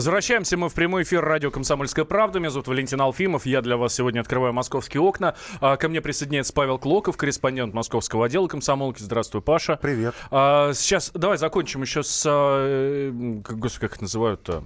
Возвращаемся 0.00 0.56
мы 0.56 0.70
в 0.70 0.74
прямой 0.74 1.02
эфир 1.02 1.22
радио 1.22 1.50
«Комсомольская 1.50 2.06
правда». 2.06 2.38
Меня 2.38 2.48
зовут 2.48 2.68
Валентин 2.68 2.98
Алфимов. 3.02 3.44
Я 3.44 3.60
для 3.60 3.76
вас 3.76 3.92
сегодня 3.92 4.20
открываю 4.20 4.54
московские 4.54 5.02
окна. 5.02 5.34
А, 5.60 5.76
ко 5.76 5.90
мне 5.90 6.00
присоединяется 6.00 6.54
Павел 6.54 6.78
Клоков, 6.78 7.18
корреспондент 7.18 7.74
московского 7.74 8.24
отдела 8.24 8.48
комсомолки. 8.48 9.02
Здравствуй, 9.02 9.42
Паша. 9.42 9.76
Привет. 9.76 10.14
А, 10.30 10.72
сейчас 10.72 11.10
давай 11.12 11.36
закончим 11.36 11.82
еще 11.82 12.02
с... 12.02 12.24
а, 12.26 13.42
Как, 13.44 13.58
господи, 13.58 13.88
как 13.88 13.96
их 13.96 14.00
называют-то? 14.00 14.64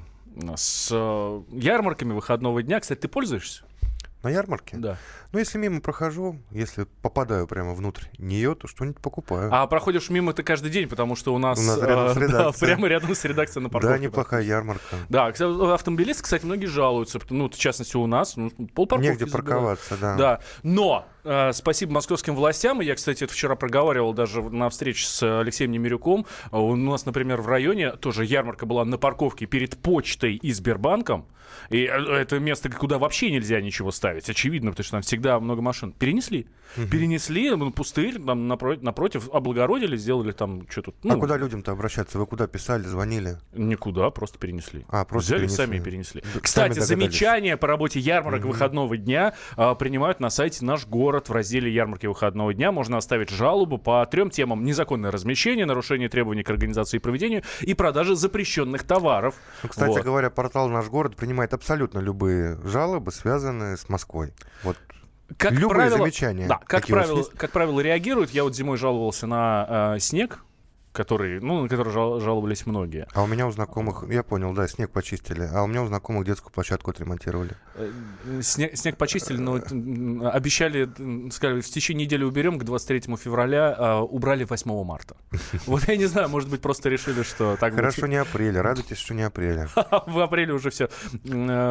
С 0.55 0.93
ярмарками 0.93 2.13
выходного 2.13 2.63
дня. 2.63 2.79
Кстати, 2.79 3.01
ты 3.01 3.09
пользуешься? 3.09 3.65
На 4.23 4.29
ярмарке? 4.31 4.77
Да. 4.77 4.99
Ну, 5.35 5.41
если 5.41 5.59
мимо 5.59 5.81
прохожу, 5.81 6.39
если 6.53 6.87
попадаю 7.03 7.49
прямо 7.49 7.75
внутрь 7.75 8.05
нее, 8.19 8.55
то 8.55 8.69
что-нибудь 8.69 9.03
покупаю. 9.03 9.53
А 9.53 9.67
проходишь 9.67 10.09
мимо 10.09 10.33
ты 10.33 10.45
каждый 10.45 10.71
день, 10.71 10.89
потому 10.89 11.17
что 11.17 11.35
у 11.35 11.39
нас, 11.39 11.59
У 11.59 11.63
нас 11.63 11.83
рядом 11.83 12.09
с 12.11 12.31
да, 12.31 12.53
прямо 12.53 12.87
рядом 12.87 13.17
с 13.17 13.25
редакцией 13.25 13.65
на 13.65 13.69
парковке. 13.69 13.99
да, 13.99 14.05
неплохая 14.05 14.43
ярмарка. 14.45 14.97
Да, 15.09 15.27
автомобилисты, 15.27 16.23
кстати, 16.23 16.45
многие 16.45 16.67
жалуются. 16.67 17.19
Ну, 17.31 17.51
в 17.51 17.57
частности, 17.57 17.97
у 17.97 18.07
нас 18.07 18.37
ну, 18.37 18.53
полпарковки 18.75 19.11
Негде 19.11 19.27
забирают. 19.27 19.47
парковаться, 19.47 19.97
да. 20.01 20.17
Да, 20.17 20.41
но 20.63 21.05
э, 21.25 21.51
спасибо 21.53 21.95
московским 21.95 22.37
властям. 22.37 22.81
Я, 22.81 22.95
кстати, 22.95 23.25
это 23.25 23.33
вчера 23.33 23.57
проговаривал 23.57 24.13
даже 24.13 24.41
на 24.41 24.69
встрече 24.69 25.05
с 25.05 25.41
Алексеем 25.41 25.73
Немирюком. 25.73 26.27
У 26.53 26.77
нас, 26.77 27.07
например, 27.07 27.41
в 27.41 27.49
районе 27.49 27.91
тоже 27.97 28.25
ярмарка 28.25 28.67
была 28.67 28.85
на 28.85 28.99
парковке 28.99 29.47
перед 29.47 29.77
почтой 29.79 30.37
и 30.37 30.53
Сбербанком. 30.53 31.27
И 31.71 31.85
э, 31.85 31.89
это 31.89 32.39
место, 32.39 32.71
куда 32.71 32.99
вообще 32.99 33.31
нельзя 33.31 33.61
ничего 33.61 33.91
ставить. 33.91 34.29
Очевидно, 34.29 34.71
потому 34.71 34.85
что 34.85 34.93
там 34.93 35.03
всегда 35.03 35.24
много 35.41 35.63
машин. 35.63 35.93
Перенесли. 35.93 36.47
Перенесли, 36.91 37.51
ну, 37.55 37.71
пустырь, 37.71 38.15
там 38.21 38.51
напро- 38.51 38.79
напротив, 38.83 39.29
облагородили, 39.33 39.97
сделали 39.97 40.33
там 40.33 40.67
что-то. 40.69 40.93
Ну, 41.05 41.15
а 41.15 41.21
куда 41.21 41.37
людям-то 41.37 41.71
обращаться? 41.71 42.19
Вы 42.19 42.27
куда 42.27 42.49
писали, 42.49 42.83
звонили? 42.83 43.37
Никуда, 43.53 44.11
просто 44.11 44.41
перенесли. 44.41 44.85
А, 44.89 45.05
просто 45.05 45.29
Взяли 45.29 45.41
перенесли. 45.43 45.57
сами 45.65 45.77
и 45.77 45.81
перенесли. 45.81 46.23
Да, 46.35 46.41
Кстати, 46.41 46.75
сами 46.81 46.85
замечания 46.85 47.57
по 47.57 47.69
работе 47.69 48.01
ярмарок 48.01 48.45
выходного 48.45 48.97
дня 48.97 49.35
а, 49.57 49.77
принимают 49.77 50.19
на 50.19 50.31
сайте 50.31 50.65
«Наш 50.65 50.85
город» 50.87 51.29
в 51.29 51.33
разделе 51.33 51.73
«Ярмарки 51.73 52.07
выходного 52.07 52.53
дня». 52.53 52.73
Можно 52.73 52.97
оставить 52.97 53.31
жалобу 53.31 53.79
по 53.79 54.05
трем 54.07 54.31
темам. 54.31 54.65
Незаконное 54.65 55.13
размещение, 55.13 55.67
нарушение 55.67 56.09
требований 56.09 56.43
к 56.43 56.51
организации 56.51 56.97
и 56.97 57.01
проведению 57.01 57.45
и 57.61 57.75
продажа 57.75 58.17
запрещенных 58.17 58.83
товаров. 58.83 59.37
Ну, 59.63 59.69
кстати 59.69 59.91
Вот. 59.91 60.03
говоря, 60.03 60.29
портал 60.31 60.69
«Наш 60.69 60.89
город» 60.89 61.15
принимает 61.15 61.55
абсолютно 61.55 62.01
любые 62.01 62.59
жалобы, 62.65 63.13
связанные 63.13 63.77
с 63.77 63.89
Москвой. 63.89 64.33
Вот 64.65 64.77
Как 65.39 65.53
любые 65.53 65.71
правило, 65.71 65.99
замечания. 65.99 66.47
Да, 66.47 66.61
как 66.67 66.87
правило, 66.87 67.19
есть? 67.19 67.31
как 67.33 67.51
правило, 67.51 67.81
реагируют. 67.81 68.31
Я 68.31 68.45
вот 68.45 68.55
зимой 68.55 68.77
жаловался 68.77 69.27
на 69.27 69.95
э, 69.97 70.01
снег, 70.01 70.45
который, 70.95 71.41
ну, 71.41 71.63
на 71.63 71.69
который 71.69 71.93
жал- 71.93 72.21
жаловались 72.21 72.65
многие. 72.67 73.07
А 73.13 73.23
у 73.23 73.27
меня 73.27 73.47
у 73.47 73.51
знакомых, 73.51 74.05
я 74.11 74.23
понял, 74.23 74.53
да, 74.55 74.67
снег 74.69 74.91
почистили, 74.91 75.49
а 75.53 75.63
у 75.63 75.67
меня 75.67 75.83
у 75.83 75.87
знакомых 75.87 76.25
детскую 76.25 76.53
площадку 76.53 76.91
отремонтировали. 76.91 77.51
Э, 77.75 77.91
Снег, 78.41 78.77
снег 78.77 78.97
почистили, 78.97 79.39
но 79.39 79.59
м, 79.59 80.23
обещали, 80.27 80.89
сказали, 81.31 81.61
в 81.61 81.69
течение 81.69 82.07
недели 82.07 82.25
уберем, 82.25 82.59
к 82.59 82.65
23 82.65 83.17
февраля 83.17 83.75
а, 83.77 84.01
убрали 84.03 84.45
8 84.45 84.85
марта. 84.85 85.17
Вот 85.67 85.83
я 85.89 85.97
не 85.97 86.07
знаю, 86.07 86.29
может 86.29 86.49
быть, 86.49 86.61
просто 86.61 86.89
решили, 86.89 87.23
что 87.23 87.57
так. 87.59 87.75
Хорошо, 87.75 88.07
не 88.07 88.17
апреля, 88.17 88.63
радуйтесь, 88.63 88.99
что 88.99 89.15
не 89.15 89.23
апреля. 89.23 89.69
В 90.07 90.21
апреле 90.21 90.53
уже 90.55 90.71
все, 90.71 90.89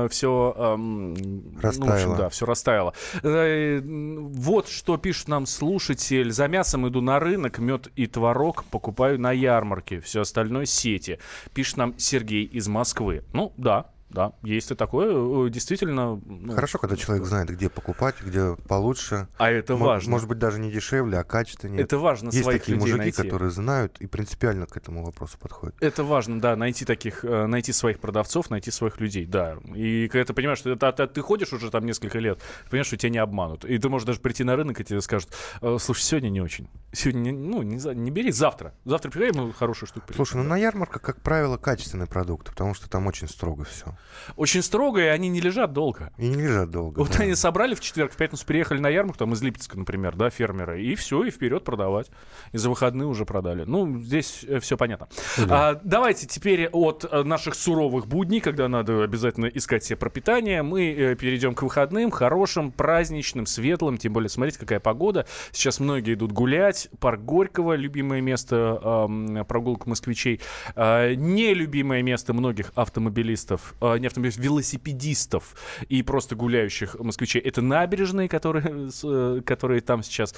все, 0.10 0.76
ну, 0.78 1.16
Растаяло. 1.62 2.18
да, 2.18 2.30
все 2.30 2.46
растаяло. 2.46 2.94
Э, 3.24 3.82
Вот 3.84 4.68
что 4.68 4.98
пишет 4.98 5.28
нам 5.30 5.46
слушатель. 5.46 6.32
За 6.32 6.48
мясом 6.48 6.88
иду 6.88 7.02
на 7.02 7.20
рынок, 7.20 7.60
мед 7.60 7.88
и 7.96 8.08
творог 8.08 8.64
покупаю 8.66 9.13
на 9.18 9.32
ярмарке. 9.32 10.00
Все 10.00 10.22
остальное 10.22 10.66
сети. 10.66 11.20
Пишет 11.54 11.78
нам 11.78 11.98
Сергей 11.98 12.44
из 12.46 12.68
Москвы. 12.68 13.24
Ну, 13.34 13.54
да, 13.58 13.93
да, 14.14 14.34
есть 14.44 14.72
и 14.72 14.76
такое. 14.76 15.48
Э, 15.48 15.50
Действительно. 15.50 16.22
ну, 16.26 16.54
Хорошо, 16.54 16.78
когда 16.80 16.96
человек 16.96 17.26
знает, 17.26 17.50
где 17.50 17.70
покупать, 17.70 18.16
где 18.22 18.56
получше. 18.68 19.28
А 19.38 19.50
это 19.50 19.76
Мо- 19.76 19.86
важно. 19.88 20.12
Может 20.12 20.28
быть, 20.28 20.38
даже 20.40 20.60
не 20.60 20.72
дешевле, 20.72 21.18
а 21.20 21.24
качественнее. 21.24 21.82
Это 21.82 21.98
важно 21.98 22.28
Есть 22.30 22.44
своих 22.44 22.62
такие 22.62 22.76
людей 22.76 22.94
мужики, 22.94 22.98
найти. 22.98 23.22
которые 23.24 23.50
знают 23.52 23.98
и 24.00 24.08
принципиально 24.08 24.66
к 24.68 24.78
этому 24.78 25.04
вопросу 25.06 25.38
подходят. 25.40 25.76
Это 25.82 26.04
важно, 26.04 26.40
да, 26.40 26.56
найти 26.56 26.86
таких, 26.86 27.26
э, 27.26 27.46
найти 27.48 27.74
своих 27.74 28.00
продавцов, 28.00 28.50
найти 28.50 28.72
своих 28.72 29.00
людей, 29.00 29.26
да. 29.26 29.58
И 29.76 30.08
когда 30.08 30.26
ты 30.26 30.34
понимаешь, 30.34 30.60
что 30.60 30.70
это, 30.72 30.88
это- 30.88 31.08
ты 31.08 31.22
ходишь 31.22 31.52
уже 31.54 31.70
там 31.72 31.86
несколько 31.86 32.20
лет, 32.20 32.40
ты 32.66 32.70
понимаешь, 32.70 32.88
что 32.88 32.98
тебя 32.98 33.10
не 33.10 33.18
обманут. 33.18 33.66
И 33.66 33.78
ты 33.78 33.90
можешь 33.90 34.06
даже 34.06 34.20
прийти 34.20 34.44
на 34.44 34.56
рынок, 34.56 34.80
и 34.80 34.84
тебе 34.84 35.02
скажут, 35.02 35.30
«Э, 35.62 35.78
слушай, 35.80 36.02
сегодня 36.04 36.30
не 36.30 36.42
очень. 36.42 36.70
Сегодня, 36.92 37.34
ну, 37.34 37.62
не, 37.64 37.78
не 37.96 38.12
бери, 38.12 38.32
завтра. 38.32 38.74
Завтра 38.86 39.10
приходи, 39.10 39.38
мы 39.40 39.52
хорошую 39.54 39.88
штуку 39.88 40.06
принесем». 40.08 40.26
Слушай, 40.26 40.44
ну 40.44 40.50
на 40.50 40.58
ярмарках, 40.58 41.02
как 41.02 41.22
правило, 41.22 41.58
качественный 41.58 42.08
продукт, 42.08 42.50
потому 42.50 42.74
что 42.74 42.90
там 42.90 43.08
очень 43.08 43.28
строго 43.28 43.64
все. 43.64 43.98
Очень 44.36 44.62
строго, 44.62 45.02
и 45.02 45.08
они 45.08 45.30
не 45.30 45.42
лежат 45.42 45.74
долго. 45.74 46.12
И 46.18 46.28
не 46.28 46.42
лежат 46.42 46.72
долго. 46.72 47.00
Вот 47.00 47.12
да. 47.18 47.24
они 47.24 47.36
собрали 47.36 47.76
в 47.76 47.80
четверг, 47.80 48.14
в 48.14 48.18
пятницу 48.18 48.46
приехали 48.46 48.80
на 48.80 48.90
ярмарку, 48.90 49.20
там 49.20 49.34
из 49.34 49.42
Липецка, 49.42 49.78
например, 49.78 50.16
да, 50.16 50.30
фермеры, 50.30 50.82
и 50.84 50.96
все, 50.96 51.24
и 51.24 51.32
вперед 51.32 51.64
продавать. 51.64 52.10
И 52.52 52.58
за 52.58 52.70
выходные 52.70 53.08
уже 53.08 53.26
продали. 53.26 53.64
Ну, 53.66 54.00
здесь 54.00 54.46
все 54.62 54.78
понятно. 54.78 55.08
А, 55.50 55.80
давайте 55.84 56.28
теперь 56.28 56.68
от 56.68 57.06
э, 57.10 57.24
наших 57.24 57.56
суровых 57.56 58.08
будней, 58.08 58.40
когда 58.40 58.68
надо 58.68 59.04
обязательно 59.04 59.48
искать 59.48 59.84
себе 59.84 59.98
пропитание, 59.98 60.64
мы 60.64 60.92
э, 60.92 61.16
перейдем 61.16 61.54
к 61.56 61.62
выходным, 61.62 62.12
хорошим, 62.12 62.72
праздничным, 62.72 63.46
светлым. 63.46 63.98
Тем 63.98 64.14
более, 64.14 64.30
смотрите, 64.30 64.60
какая 64.60 64.80
погода. 64.80 65.26
Сейчас 65.52 65.80
многие 65.80 66.14
идут 66.14 66.32
гулять. 66.32 66.90
Парк 67.00 67.22
Горького, 67.22 67.76
любимое 67.76 68.22
место 68.22 68.80
ам, 68.84 69.46
прогулок 69.46 69.86
москвичей. 69.86 70.40
А, 70.76 71.14
нелюбимое 71.16 72.02
место 72.02 72.34
многих 72.34 72.72
автомобилистов, 72.76 73.74
а, 73.82 73.93
не 73.98 74.08
автомобилистов, 74.08 74.44
велосипедистов 74.44 75.56
и 75.90 76.04
просто 76.04 76.36
гуляющих 76.36 77.00
москвичей. 77.00 77.42
Это 77.42 77.62
набережные, 77.62 78.30
которые, 78.30 78.92
с, 78.92 79.02
э, 79.04 79.42
которые 79.46 79.82
там 79.82 80.04
сейчас... 80.04 80.36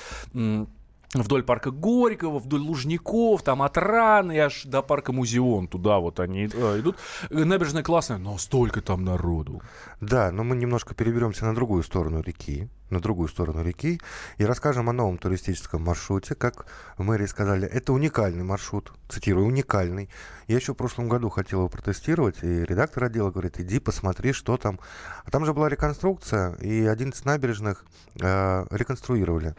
Вдоль 1.23 1.43
парка 1.43 1.71
Горького, 1.71 2.39
вдоль 2.39 2.61
Лужников, 2.61 3.41
там 3.41 3.61
от 3.61 3.77
Раны 3.77 4.37
аж 4.39 4.63
до 4.65 4.81
парка 4.81 5.13
Музеон. 5.13 5.67
Туда 5.67 5.99
вот 5.99 6.19
они 6.19 6.49
э, 6.51 6.79
идут. 6.79 6.97
Э, 7.29 7.43
Набережная 7.45 7.83
классная, 7.83 8.17
но 8.17 8.37
столько 8.37 8.81
там 8.81 9.05
народу. 9.05 9.61
Да, 10.01 10.31
но 10.31 10.43
мы 10.43 10.55
немножко 10.55 10.93
переберемся 10.93 11.45
на 11.45 11.55
другую 11.55 11.83
сторону 11.83 12.21
реки, 12.21 12.67
на 12.89 12.99
другую 12.99 13.29
сторону 13.29 13.63
реки, 13.63 14.01
и 14.37 14.45
расскажем 14.45 14.89
о 14.89 14.93
новом 14.93 15.17
туристическом 15.17 15.83
маршруте. 15.83 16.35
Как 16.35 16.65
в 16.97 17.03
мэрии 17.03 17.25
сказали, 17.27 17.67
это 17.67 17.93
уникальный 17.93 18.43
маршрут, 18.43 18.91
цитирую, 19.07 19.47
уникальный. 19.47 20.09
Я 20.47 20.57
еще 20.57 20.73
в 20.73 20.77
прошлом 20.77 21.07
году 21.07 21.29
хотел 21.29 21.59
его 21.59 21.69
протестировать, 21.69 22.43
и 22.43 22.65
редактор 22.65 23.05
отдела 23.05 23.31
говорит, 23.31 23.59
иди 23.59 23.79
посмотри, 23.79 24.33
что 24.33 24.57
там. 24.57 24.79
А 25.23 25.31
там 25.31 25.45
же 25.45 25.53
была 25.53 25.69
реконструкция, 25.69 26.53
и 26.55 26.85
11 26.85 27.23
набережных 27.25 27.85
э, 28.19 28.65
реконструировали. 28.69 29.55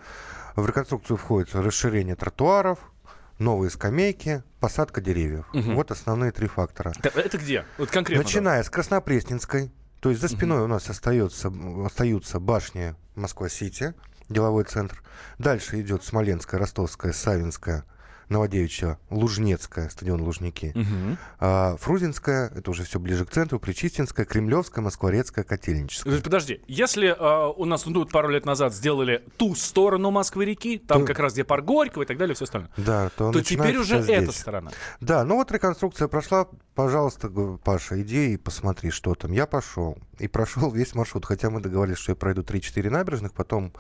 В 0.56 0.66
реконструкцию 0.66 1.18
входит 1.18 1.54
расширение 1.54 2.16
тротуаров, 2.16 2.78
новые 3.38 3.70
скамейки, 3.70 4.42
посадка 4.58 5.02
деревьев. 5.02 5.44
Мгм. 5.52 5.74
Вот 5.74 5.90
основные 5.90 6.32
три 6.32 6.48
фактора. 6.48 6.94
Это, 7.02 7.36
где? 7.36 7.66
Вот 7.76 7.90
конкретно. 7.90 8.24
да. 8.24 8.26
Начиная 8.26 8.62
с 8.62 8.70
Краснопресненской, 8.70 9.70
то 10.00 10.08
есть 10.08 10.22
за 10.22 10.28
спиной 10.28 10.62
у 10.62 10.66
нас 10.66 10.88
остается, 10.88 11.52
остаются 11.84 12.40
башни 12.40 12.94
Москва-Сити, 13.16 13.92
деловой 14.30 14.64
центр. 14.64 15.02
Дальше 15.38 15.78
идет 15.82 16.04
Смоленская, 16.04 16.58
Ростовская, 16.58 17.12
Савинская, 17.12 17.84
Новодевичья, 18.28 18.98
Лужнецкая, 19.10 19.88
стадион 19.88 20.20
Лужники. 20.22 20.72
Мгм. 20.74 21.18
А, 21.38 21.76
Фрузинская, 21.78 22.50
это 22.54 22.70
уже 22.70 22.84
все 22.84 22.98
ближе 22.98 23.24
к 23.24 23.30
центру, 23.30 23.60
Причистинская, 23.60 24.26
Кремлевская, 24.26 24.82
Москворецкая, 24.84 25.44
Котельническая. 25.44 26.20
подожди, 26.20 26.60
если 26.66 27.08
э, 27.08 27.52
у 27.56 27.64
нас 27.64 27.86
ну, 27.86 27.92
тут 27.92 28.10
пару 28.10 28.28
лет 28.28 28.44
назад 28.46 28.74
сделали 28.74 29.22
ту 29.36 29.54
сторону 29.54 30.10
Москвы-реки, 30.10 30.78
там 30.78 31.02
То- 31.02 31.06
как 31.06 31.18
раз 31.20 31.32
где 31.34 31.44
парк 31.44 31.64
Горького 31.64 32.02
и 32.02 32.06
так 32.06 32.16
далее, 32.18 32.34
все 32.34 32.44
остальное, 32.44 32.70
Да, 32.76 33.10
то, 33.16 33.32
то 33.32 33.42
теперь 33.42 33.76
уже 33.76 34.02
всё 34.02 34.12
эта 34.14 34.24
здесь. 34.32 34.40
сторона. 34.40 34.70
Да, 35.00 35.24
ну 35.24 35.36
вот 35.36 35.50
реконструкция 35.52 36.08
прошла. 36.08 36.46
Пожалуйста, 36.74 37.28
Паша, 37.64 38.02
иди 38.02 38.34
и 38.34 38.36
посмотри, 38.36 38.90
что 38.90 39.14
там. 39.14 39.32
Я 39.32 39.46
пошел. 39.46 39.96
И 40.18 40.28
прошел 40.28 40.70
весь 40.70 40.94
маршрут. 40.94 41.24
Хотя 41.24 41.48
мы 41.48 41.60
договорились, 41.60 41.98
что 41.98 42.12
я 42.12 42.16
пройду 42.16 42.42
3-4 42.42 42.90
набережных, 42.90 43.32
потом 43.32 43.72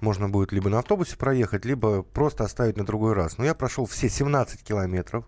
можно 0.00 0.28
будет 0.28 0.52
либо 0.52 0.68
на 0.70 0.78
автобусе 0.80 1.16
проехать, 1.16 1.64
либо 1.64 2.02
просто 2.02 2.44
оставить 2.44 2.76
на 2.76 2.84
другой 2.84 3.12
раз. 3.14 3.38
Но 3.38 3.44
я 3.44 3.54
прошел 3.54 3.86
все 3.86 4.08
17 4.08 4.62
километров. 4.62 5.24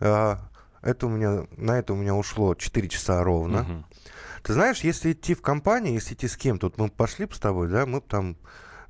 А, 0.00 0.38
Это 0.82 1.06
у 1.06 1.08
меня, 1.10 1.46
на 1.56 1.78
это 1.78 1.94
у 1.94 1.96
меня 1.96 2.14
ушло 2.14 2.54
4 2.54 2.88
часа 2.88 3.24
ровно. 3.24 3.62
Мгм. 3.62 3.86
Ты 4.42 4.52
знаешь, 4.52 4.80
если 4.80 5.12
идти 5.12 5.34
в 5.34 5.40
компании, 5.40 5.94
если 5.94 6.14
идти 6.14 6.28
с 6.28 6.36
кем-то, 6.36 6.66
вот 6.66 6.76
мы 6.76 6.88
пошли 6.90 7.24
бы 7.24 7.34
с 7.34 7.38
тобой, 7.38 7.68
да, 7.68 7.86
мы 7.86 8.00
бы 8.00 8.06
там 8.06 8.36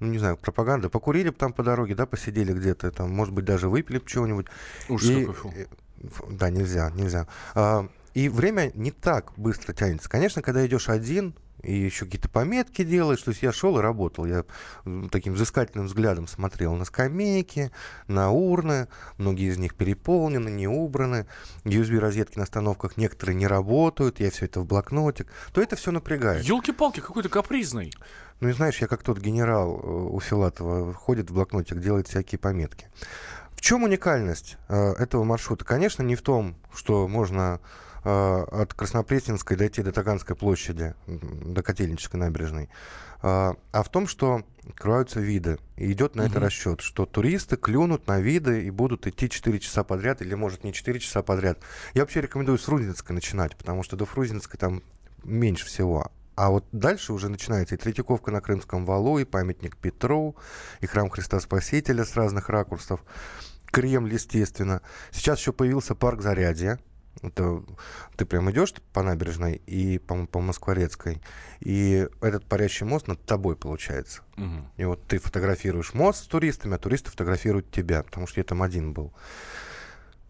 ну, 0.01 0.09
не 0.09 0.19
знаю, 0.19 0.37
пропаганда, 0.37 0.89
покурили 0.91 1.29
бы 1.29 1.37
там 1.37 1.53
по 1.53 1.63
дороге, 1.63 1.95
да, 1.95 2.05
посидели 2.05 2.53
где-то, 2.53 2.91
там, 2.91 3.13
может 3.13 3.33
быть, 3.33 3.45
даже 3.45 3.69
выпили 3.69 3.99
бы 3.99 4.07
чего-нибудь. 4.07 4.47
Ужас 4.89 5.09
И- 5.09 5.69
Да, 6.31 6.51
нельзя, 6.51 6.91
нельзя. 6.91 7.27
А, 7.55 7.89
И 8.13 8.29
время 8.29 8.71
не 8.75 8.91
так 8.91 9.33
быстро 9.37 9.73
тянется. 9.73 10.09
Конечно, 10.09 10.43
когда 10.43 10.65
идешь 10.67 10.89
один, 10.89 11.35
и 11.65 11.75
еще 11.75 12.05
какие-то 12.05 12.29
пометки 12.29 12.85
делаешь. 12.85 13.23
То 13.23 13.31
есть 13.31 13.43
я 13.43 13.53
шел 13.53 13.79
и 13.79 13.83
работал. 13.83 14.27
Я 14.27 14.45
таким 15.11 15.35
взыскательным 15.35 15.87
взглядом 15.87 16.27
смотрел 16.27 16.75
на 16.75 16.85
скамейки, 16.85 17.71
на 18.07 18.31
урны. 18.31 18.89
Многие 19.19 19.49
из 19.51 19.59
них 19.59 19.75
переполнены, 19.75 20.49
не 20.49 20.69
убраны. 20.69 21.27
USB-розетки 21.65 22.39
на 22.39 22.45
остановках 22.45 22.97
некоторые 22.97 23.37
не 23.37 23.47
работают. 23.47 24.21
Я 24.21 24.31
все 24.31 24.47
это 24.47 24.61
в 24.61 24.67
блокнотик. 24.67 25.29
То 25.53 25.61
это 25.61 25.77
все 25.77 25.91
напрягает. 25.91 26.45
Елки-палки, 26.45 27.01
какой-то 27.01 27.29
капризный. 27.29 27.93
Ну 28.41 28.49
и 28.49 28.53
знаешь, 28.53 28.79
я 28.79 28.87
как 28.87 29.03
тот 29.03 29.19
генерал 29.19 29.81
э, 29.83 29.87
у 29.87 30.21
Филатова 30.21 30.93
ходит 30.93 31.31
в 31.31 31.35
блокнотик, 31.35 31.81
делает 31.81 32.09
всякие 32.09 32.39
пометки. 32.39 32.89
В 33.53 33.61
чем 33.61 33.85
уникальность 33.85 34.59
э, 34.69 34.93
этого 34.99 35.25
маршрута? 35.25 35.65
Конечно, 35.65 36.03
не 36.03 36.17
в 36.17 36.23
том, 36.23 36.57
что 36.75 37.09
можно 37.09 37.61
от 38.05 38.75
Краснопресненской 38.75 39.57
дойти 39.57 39.83
до 39.83 39.91
Таганской 39.91 40.37
площади, 40.37 40.95
до 41.07 41.63
Котельнической 41.63 42.21
набережной, 42.21 42.69
а 43.23 43.57
а 43.73 43.83
в 43.83 43.89
том, 43.89 44.07
что 44.07 44.43
открываются 44.69 45.21
виды. 45.21 45.59
И 45.77 45.91
идет 45.93 46.15
на 46.15 46.23
это 46.23 46.35
Мгм. 46.37 46.45
расчет, 46.45 46.81
что 46.81 47.07
туристы 47.07 47.57
клюнут 47.57 48.07
на 48.07 48.21
виды 48.21 48.65
и 48.65 48.71
будут 48.71 49.07
идти 49.07 49.29
4 49.29 49.59
часа 49.59 49.85
подряд, 49.85 50.23
или, 50.23 50.35
может, 50.35 50.65
не 50.65 50.73
4 50.73 51.01
часа 51.01 51.23
подряд. 51.23 51.59
Я 51.95 52.03
вообще 52.03 52.21
рекомендую 52.21 52.59
с 52.59 52.65
Фрунзенской 52.65 53.15
начинать, 53.15 53.57
потому 53.57 53.83
что 53.83 53.97
до 53.97 54.05
Фрунзенской 54.05 54.59
там 54.59 54.83
меньше 55.23 55.67
всего. 55.67 56.11
А 56.37 56.51
вот 56.51 56.65
дальше 56.73 57.13
уже 57.13 57.29
начинается 57.29 57.75
и 57.75 57.79
Третьяковка 57.79 58.31
на 58.31 58.41
Крымском 58.41 58.85
валу, 58.85 59.19
и 59.19 59.25
памятник 59.25 59.77
Петру, 59.77 60.37
и 60.81 60.87
храм 60.87 61.09
Христа 61.09 61.41
Спасителя 61.41 62.05
с 62.05 62.17
разных 62.17 62.49
ракурсов, 62.49 63.01
Кремль, 63.67 64.13
естественно. 64.13 64.83
Сейчас 65.11 65.39
еще 65.39 65.53
появился 65.53 65.95
парк 65.95 66.23
Зарядье. 66.23 66.79
Это 67.23 67.63
ты 68.17 68.27
прям 68.27 68.51
идешь 68.51 68.75
по 68.93 69.03
набережной 69.03 69.55
и 69.67 69.99
по, 69.99 70.27
по 70.27 70.41
Москворецкой, 70.41 71.23
и 71.61 72.09
этот 72.21 72.45
парящий 72.47 72.85
мост 72.87 73.09
над 73.09 73.25
тобой 73.25 73.57
получается. 73.57 74.23
Мгм. 74.37 74.69
И 74.77 74.85
вот 74.85 75.03
ты 75.07 75.19
фотографируешь 75.19 75.95
мост 75.95 76.25
с 76.25 76.27
туристами, 76.27 76.75
а 76.75 76.79
туристы 76.79 77.11
фотографируют 77.11 77.71
тебя, 77.71 78.03
потому 78.03 78.27
что 78.27 78.41
я 78.41 78.45
там 78.45 78.63
один 78.63 78.93
был. 78.93 79.13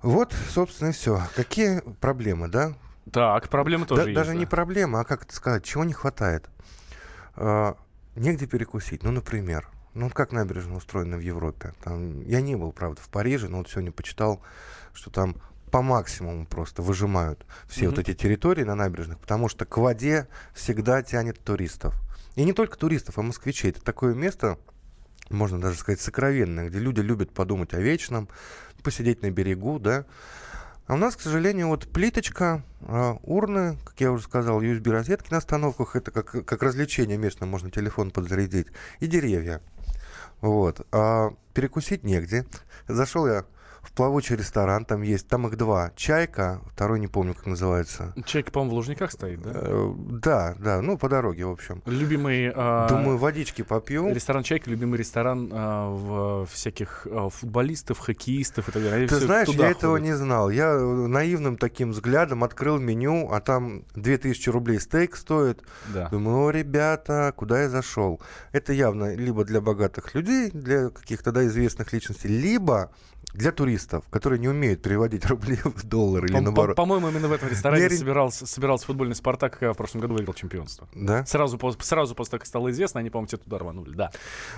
Вот, 0.03 0.35
собственно, 0.51 0.91
и 0.91 0.93
все. 0.93 1.23
Какие 1.35 1.81
проблемы, 2.01 2.49
да? 2.49 2.75
Так, 3.11 3.49
проблемы 3.49 3.87
тоже 3.87 4.03
Да- 4.03 4.09
есть. 4.09 4.17
даже 4.17 4.33
да. 4.33 4.39
не 4.39 4.47
проблема, 4.47 5.01
а 5.01 5.05
как 5.05 5.25
это 5.25 5.35
сказать, 5.35 5.65
чего 5.65 5.85
не 5.85 5.93
хватает? 5.95 6.49
А, 7.37 7.77
негде 8.15 8.47
перекусить. 8.47 9.03
Ну, 9.03 9.11
например, 9.11 9.69
ну 9.95 10.11
как 10.11 10.33
набережная 10.33 10.77
устроена 10.77 11.17
в 11.17 11.21
Европе. 11.21 11.75
Там, 11.83 12.21
я 12.23 12.41
не 12.41 12.57
был, 12.57 12.73
правда, 12.73 13.01
в 13.01 13.09
Париже, 13.09 13.49
но 13.49 13.59
вот 13.59 13.69
сегодня 13.71 13.93
почитал, 13.93 14.43
что 14.93 15.11
там 15.11 15.37
по 15.75 15.83
максимуму 15.83 16.47
просто 16.47 16.83
выжимают 16.83 17.45
все 17.67 17.87
вот 17.87 17.97
Мгм. 17.97 18.03
эти 18.03 18.15
территории 18.15 18.63
на 18.63 18.77
набережных, 18.77 19.19
потому 19.19 19.49
что 19.49 19.65
к 19.65 19.77
воде 19.77 20.29
всегда 20.55 21.03
тянет 21.03 21.41
туристов. 21.41 21.97
И 22.37 22.45
не 22.45 22.53
только 22.53 22.79
туристов, 22.79 23.19
а 23.19 23.23
москвичей. 23.23 23.73
Это 23.73 23.83
такое 23.83 24.15
место, 24.15 24.57
можно 25.31 25.61
даже 25.61 25.77
сказать, 25.77 26.01
сокровенное, 26.01 26.69
где 26.69 26.79
люди 26.79 27.01
любят 27.01 27.33
подумать 27.33 27.75
о 27.75 27.81
вечном, 27.81 28.29
посидеть 28.85 29.23
на 29.23 29.33
берегу, 29.33 29.81
да. 29.81 30.05
А 30.87 30.95
у 30.95 30.97
нас, 30.97 31.17
к 31.17 31.21
сожалению, 31.21 31.67
вот 31.67 31.89
плиточка, 31.89 32.63
а, 32.83 33.19
урны, 33.25 33.77
как 33.85 34.01
я 34.01 34.13
уже 34.13 34.23
сказал, 34.23 34.63
USB-розетки 34.63 35.33
на 35.33 35.39
остановках, 35.39 35.97
это 35.97 36.13
как, 36.13 36.45
как 36.45 36.63
развлечение 36.63 37.17
местное, 37.17 37.49
можно 37.49 37.69
телефон 37.69 38.13
подзарядить, 38.13 38.69
и 39.01 39.09
деревья. 39.09 39.61
Вот. 40.41 40.87
А 40.93 41.33
перекусить 41.53 42.05
негде. 42.05 42.47
Зашел 42.87 43.27
я 43.27 43.45
в 43.85 43.93
плавучий 43.93 44.37
ресторан, 44.37 44.85
там 44.85 45.03
есть, 45.03 45.29
там 45.29 45.47
их 45.47 45.57
два. 45.57 45.93
Чайка, 45.95 46.61
второй 46.73 46.99
не 47.01 47.07
помню, 47.07 47.35
как 47.35 47.47
называется. 47.47 48.15
Человек, 48.25 48.51
по-моему, 48.51 48.73
в 48.73 48.75
Лужниках 48.77 49.13
стоит, 49.13 49.43
да? 49.43 49.51
Э, 49.55 49.93
Да, 49.97 50.55
да, 50.59 50.81
ну, 50.81 50.97
по 50.97 51.09
дороге, 51.09 51.45
в 51.45 51.51
общем. 51.51 51.83
Любимый... 51.87 52.51
а, 52.55 52.89
Думаю, 52.89 53.19
водички 53.19 53.63
попью. 53.63 54.13
Ресторан 54.13 54.43
«Чайка»— 54.43 54.71
любимый 54.71 54.99
ресторан 54.99 55.51
а, 55.53 55.91
в 55.91 56.47
всяких 56.47 57.07
а, 57.11 57.29
футболистов, 57.29 57.99
хоккеистов 57.99 58.69
и 58.69 58.73
так 58.73 58.83
далее. 58.83 58.99
Они 58.99 59.07
Ты 59.07 59.17
знаешь, 59.17 59.49
я 59.49 59.71
этого 59.71 59.99
не 59.99 60.15
знал. 60.17 60.51
Я 60.51 60.73
э, 60.73 60.79
наивным 60.79 61.57
таким 61.59 61.91
взглядом 61.91 62.43
открыл 62.43 62.79
меню, 62.79 63.31
а 63.31 63.41
там 63.41 63.85
2000 63.95 64.49
рублей 64.49 64.81
стейк 64.81 65.17
стоит. 65.17 65.63
Да. 65.93 66.09
Думаю, 66.09 66.47
о, 66.47 66.51
ребята, 66.51 67.33
куда 67.37 67.63
я 67.63 67.69
зашел? 67.69 68.21
Это 68.53 68.73
явно 68.73 69.15
либо 69.15 69.45
для 69.45 69.61
богатых 69.61 70.15
людей, 70.15 70.51
для 70.51 70.91
каких-то 70.91 71.33
да, 71.33 71.47
известных 71.47 71.93
личностей, 71.93 72.29
либо 72.29 72.91
для 73.35 73.53
туристов, 73.53 74.05
которые 74.11 74.39
не 74.39 74.49
умеют 74.49 74.81
переводить 74.81 75.27
рубли 75.31 75.57
в 75.63 75.85
доллары 75.85 76.29
или 76.29 76.35
По- 76.35 76.41
наоборот. 76.41 76.77
По-моему, 76.77 77.09
именно 77.09 77.29
в 77.29 77.33
этом 77.33 77.49
ресторане 77.49 77.89
ре- 77.89 77.97
собирался, 77.97 78.47
собирался 78.47 78.87
футбольный 78.87 79.15
«Спартак», 79.15 79.59
когда 79.59 79.73
в 79.73 79.77
прошлом 79.77 80.01
году 80.01 80.15
выиграл 80.15 80.35
чемпионство. 80.35 80.89
Да? 80.95 81.27
Сразу, 81.27 81.59
сразу 81.81 82.15
после 82.15 82.31
того, 82.31 82.39
как 82.41 82.47
стало 82.47 82.71
известно, 82.71 83.01
они, 83.01 83.11
по-моему, 83.11 83.27
тебя 83.29 83.39
туда 83.39 83.59
рванули, 83.59 83.95
да. 83.95 84.11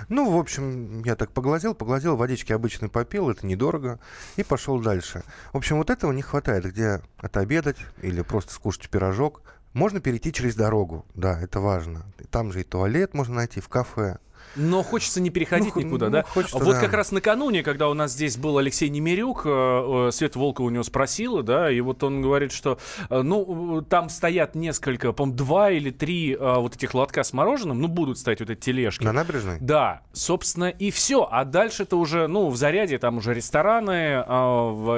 Ну, 0.09 0.31
в 0.31 0.37
общем, 0.37 1.01
я 1.03 1.15
так 1.15 1.31
поглазел, 1.31 1.73
поглазел, 1.73 2.15
водички 2.15 2.53
обычно 2.53 2.87
попил, 2.87 3.29
это 3.29 3.45
недорого, 3.45 3.99
и 4.35 4.43
пошел 4.43 4.79
дальше. 4.79 5.23
В 5.53 5.57
общем, 5.57 5.77
вот 5.77 5.89
этого 5.89 6.11
не 6.11 6.21
хватает, 6.21 6.65
где 6.65 7.01
отобедать 7.17 7.77
или 8.01 8.21
просто 8.21 8.53
скушать 8.53 8.89
пирожок. 8.89 9.41
Можно 9.73 9.99
перейти 9.99 10.31
через 10.31 10.55
дорогу, 10.55 11.05
да, 11.13 11.39
это 11.39 11.59
важно. 11.59 12.05
Там 12.31 12.51
же 12.51 12.61
и 12.61 12.63
туалет 12.63 13.13
можно 13.13 13.35
найти, 13.35 13.59
в 13.59 13.69
кафе. 13.69 14.17
Но 14.57 14.83
хочется 14.83 15.21
не 15.21 15.29
переходить 15.29 15.75
Ну, 15.75 15.81
никуда, 15.81 16.07
ну, 16.07 16.11
да? 16.11 16.23
хочется, 16.23 16.57
вот 16.57 16.75
да. 16.75 16.81
как 16.81 16.93
раз 16.93 17.11
накануне, 17.11 17.63
когда 17.63 17.89
у 17.89 17.93
нас 17.93 18.13
здесь 18.13 18.37
был 18.37 18.57
Алексей 18.57 18.89
Немирюк, 18.89 19.43
э, 19.45 20.07
э, 20.07 20.11
Света 20.11 20.39
Волкова 20.39 20.67
у 20.67 20.69
него 20.69 20.83
спросила, 20.83 21.43
да, 21.43 21.71
и 21.71 21.79
вот 21.81 22.03
он 22.03 22.21
говорит, 22.21 22.51
что, 22.51 22.79
э, 23.09 23.21
ну, 23.21 23.85
там 23.87 24.09
стоят 24.09 24.55
несколько, 24.55 25.13
по 25.13 25.27
два 25.27 25.71
или 25.71 25.91
три 25.91 26.35
вот 26.37 26.75
этих 26.75 26.93
лотка 26.93 27.23
с 27.23 27.33
мороженым, 27.33 27.79
ну, 27.81 27.87
будут 27.87 28.17
стоять 28.17 28.39
вот 28.39 28.49
эти 28.49 28.59
тележки. 28.59 29.03
На 29.03 29.11
набережной? 29.11 29.57
Да, 29.59 30.01
собственно, 30.13 30.69
и 30.69 30.91
все. 30.91 31.27
А 31.29 31.45
дальше 31.45 31.83
это 31.83 31.97
уже, 31.97 32.27
ну, 32.27 32.49
в 32.49 32.55
заряде 32.55 32.97
там 32.97 33.17
уже 33.17 33.33
рестораны, 33.33 34.23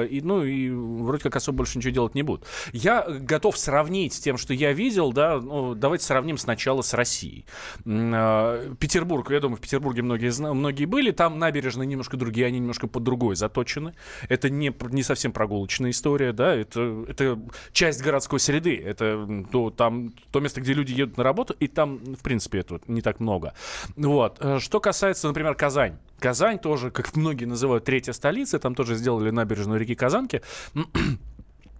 и, 0.08 0.20
ну, 0.22 0.44
и 0.44 0.70
вроде 0.70 1.22
как 1.22 1.36
особо 1.36 1.58
больше 1.58 1.78
ничего 1.78 1.92
делать 1.92 2.14
не 2.14 2.22
будут. 2.22 2.46
Я 2.72 3.02
готов 3.08 3.58
сравнить 3.58 4.14
с 4.14 4.20
тем, 4.20 4.38
что 4.38 4.54
я 4.54 4.72
видел, 4.72 5.12
да, 5.12 5.38
ну, 5.40 5.74
давайте 5.74 6.04
сравним 6.04 6.38
сначала 6.38 6.82
с 6.82 6.94
Россией. 6.94 7.44
Петербург, 7.84 9.30
я 9.30 9.40
думаю, 9.40 9.49
в 9.56 9.60
Петербурге 9.60 10.02
многие, 10.02 10.30
многие 10.52 10.84
были, 10.84 11.10
там 11.10 11.38
набережные 11.38 11.86
немножко 11.86 12.16
другие, 12.16 12.46
они 12.46 12.58
немножко 12.58 12.86
под 12.86 13.02
другой 13.02 13.36
заточены. 13.36 13.94
Это 14.28 14.50
не, 14.50 14.74
не 14.90 15.02
совсем 15.02 15.32
прогулочная 15.32 15.90
история, 15.90 16.32
да, 16.32 16.54
это, 16.54 17.04
это 17.08 17.40
часть 17.72 18.02
городской 18.02 18.40
среды, 18.40 18.76
это 18.76 19.44
то, 19.50 19.70
там, 19.70 20.12
то 20.30 20.40
место, 20.40 20.60
где 20.60 20.72
люди 20.72 20.92
едут 20.92 21.16
на 21.16 21.24
работу, 21.24 21.54
и 21.58 21.66
там, 21.66 21.98
в 21.98 22.22
принципе, 22.22 22.58
этого 22.58 22.80
не 22.86 23.02
так 23.02 23.20
много. 23.20 23.54
Вот. 23.96 24.38
Э, 24.40 24.58
Что 24.58 24.80
касается, 24.80 25.28
например, 25.28 25.54
Казань. 25.54 25.98
Казань 26.18 26.58
тоже, 26.58 26.90
как 26.90 27.16
многие 27.16 27.46
называют, 27.46 27.84
третья 27.84 28.12
столица, 28.12 28.58
там 28.58 28.74
тоже 28.74 28.94
сделали 28.94 29.30
набережную 29.30 29.80
реки 29.80 29.94
Казанки. 29.94 30.42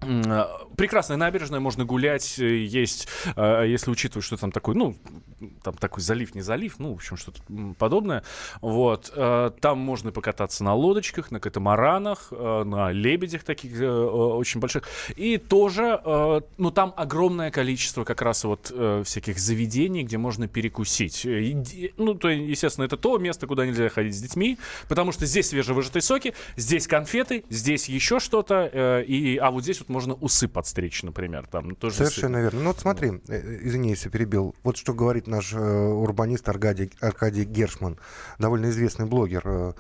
Э, 0.03 0.45
Прекрасная 0.77 1.19
набережная, 1.19 1.61
можно 1.61 1.85
гулять, 1.85 2.39
э, 2.39 2.65
есть, 2.65 3.07
э, 3.37 3.65
если 3.67 3.91
учитывать, 3.91 4.25
что 4.25 4.39
там 4.39 4.51
такой, 4.51 4.75
ну, 4.75 4.97
там 5.63 5.75
такой 5.75 6.03
залив, 6.03 6.35
не 6.35 6.41
залив, 6.41 6.79
ну, 6.79 6.93
в 6.93 6.95
общем, 6.95 7.17
что-то 7.17 7.41
подобное. 7.79 8.23
Вот. 8.61 9.13
Там 9.15 9.79
можно 9.79 10.13
покататься 10.13 10.65
на 10.65 10.75
лодочках, 10.75 11.31
на 11.31 11.41
катамаранах, 11.41 12.31
на 12.31 12.93
лебедях 12.93 13.45
таких 13.45 13.81
э, 13.81 13.91
очень 13.91 14.61
больших. 14.61 14.85
И 15.17 15.39
тоже, 15.39 16.43
ну, 16.57 16.71
там 16.71 16.95
огромное 16.97 17.51
количество 17.51 18.05
как 18.05 18.23
раз 18.23 18.45
вот 18.45 18.73
э, 18.75 19.03
всяких 19.05 19.39
заведений, 19.39 20.03
где 20.03 20.19
можно 20.19 20.49
перекусить. 20.49 21.27
Ну, 21.97 22.15
то, 22.15 22.29
естественно, 22.29 22.85
это 22.85 22.97
то 22.97 23.19
место, 23.19 23.47
куда 23.47 23.67
нельзя 23.67 23.89
ходить 23.89 24.15
с 24.15 24.21
детьми, 24.21 24.59
потому 24.89 25.13
что 25.13 25.27
здесь 25.27 25.49
свежевыжатые 25.49 26.03
соки, 26.03 26.35
здесь 26.57 26.87
конфеты, 26.87 27.45
здесь 27.51 27.89
еще 27.89 28.19
что-то, 28.19 29.03
и, 29.07 29.37
а 29.37 29.51
вот 29.51 29.63
здесь 29.63 29.81
вот 29.81 29.90
можно 29.91 30.15
усы 30.15 30.49
подстричь, 30.49 31.03
например. 31.03 31.47
Там 31.47 31.75
тоже 31.75 31.97
Совершенно 31.97 32.39
верно. 32.39 32.61
Ну 32.61 32.67
вот 32.69 32.79
смотри, 32.79 33.21
э, 33.29 33.59
извини, 33.63 33.91
если 33.91 34.09
перебил. 34.09 34.55
Вот 34.63 34.77
что 34.77 34.95
говорит 34.95 35.27
наш 35.27 35.53
э, 35.53 35.59
урбанист 35.59 36.49
Аркадий, 36.49 36.93
Аркадий 37.01 37.45
Гершман, 37.45 37.99
довольно 38.39 38.71
известный 38.71 39.07
блогер. 39.07 39.43
Э, 39.45 39.73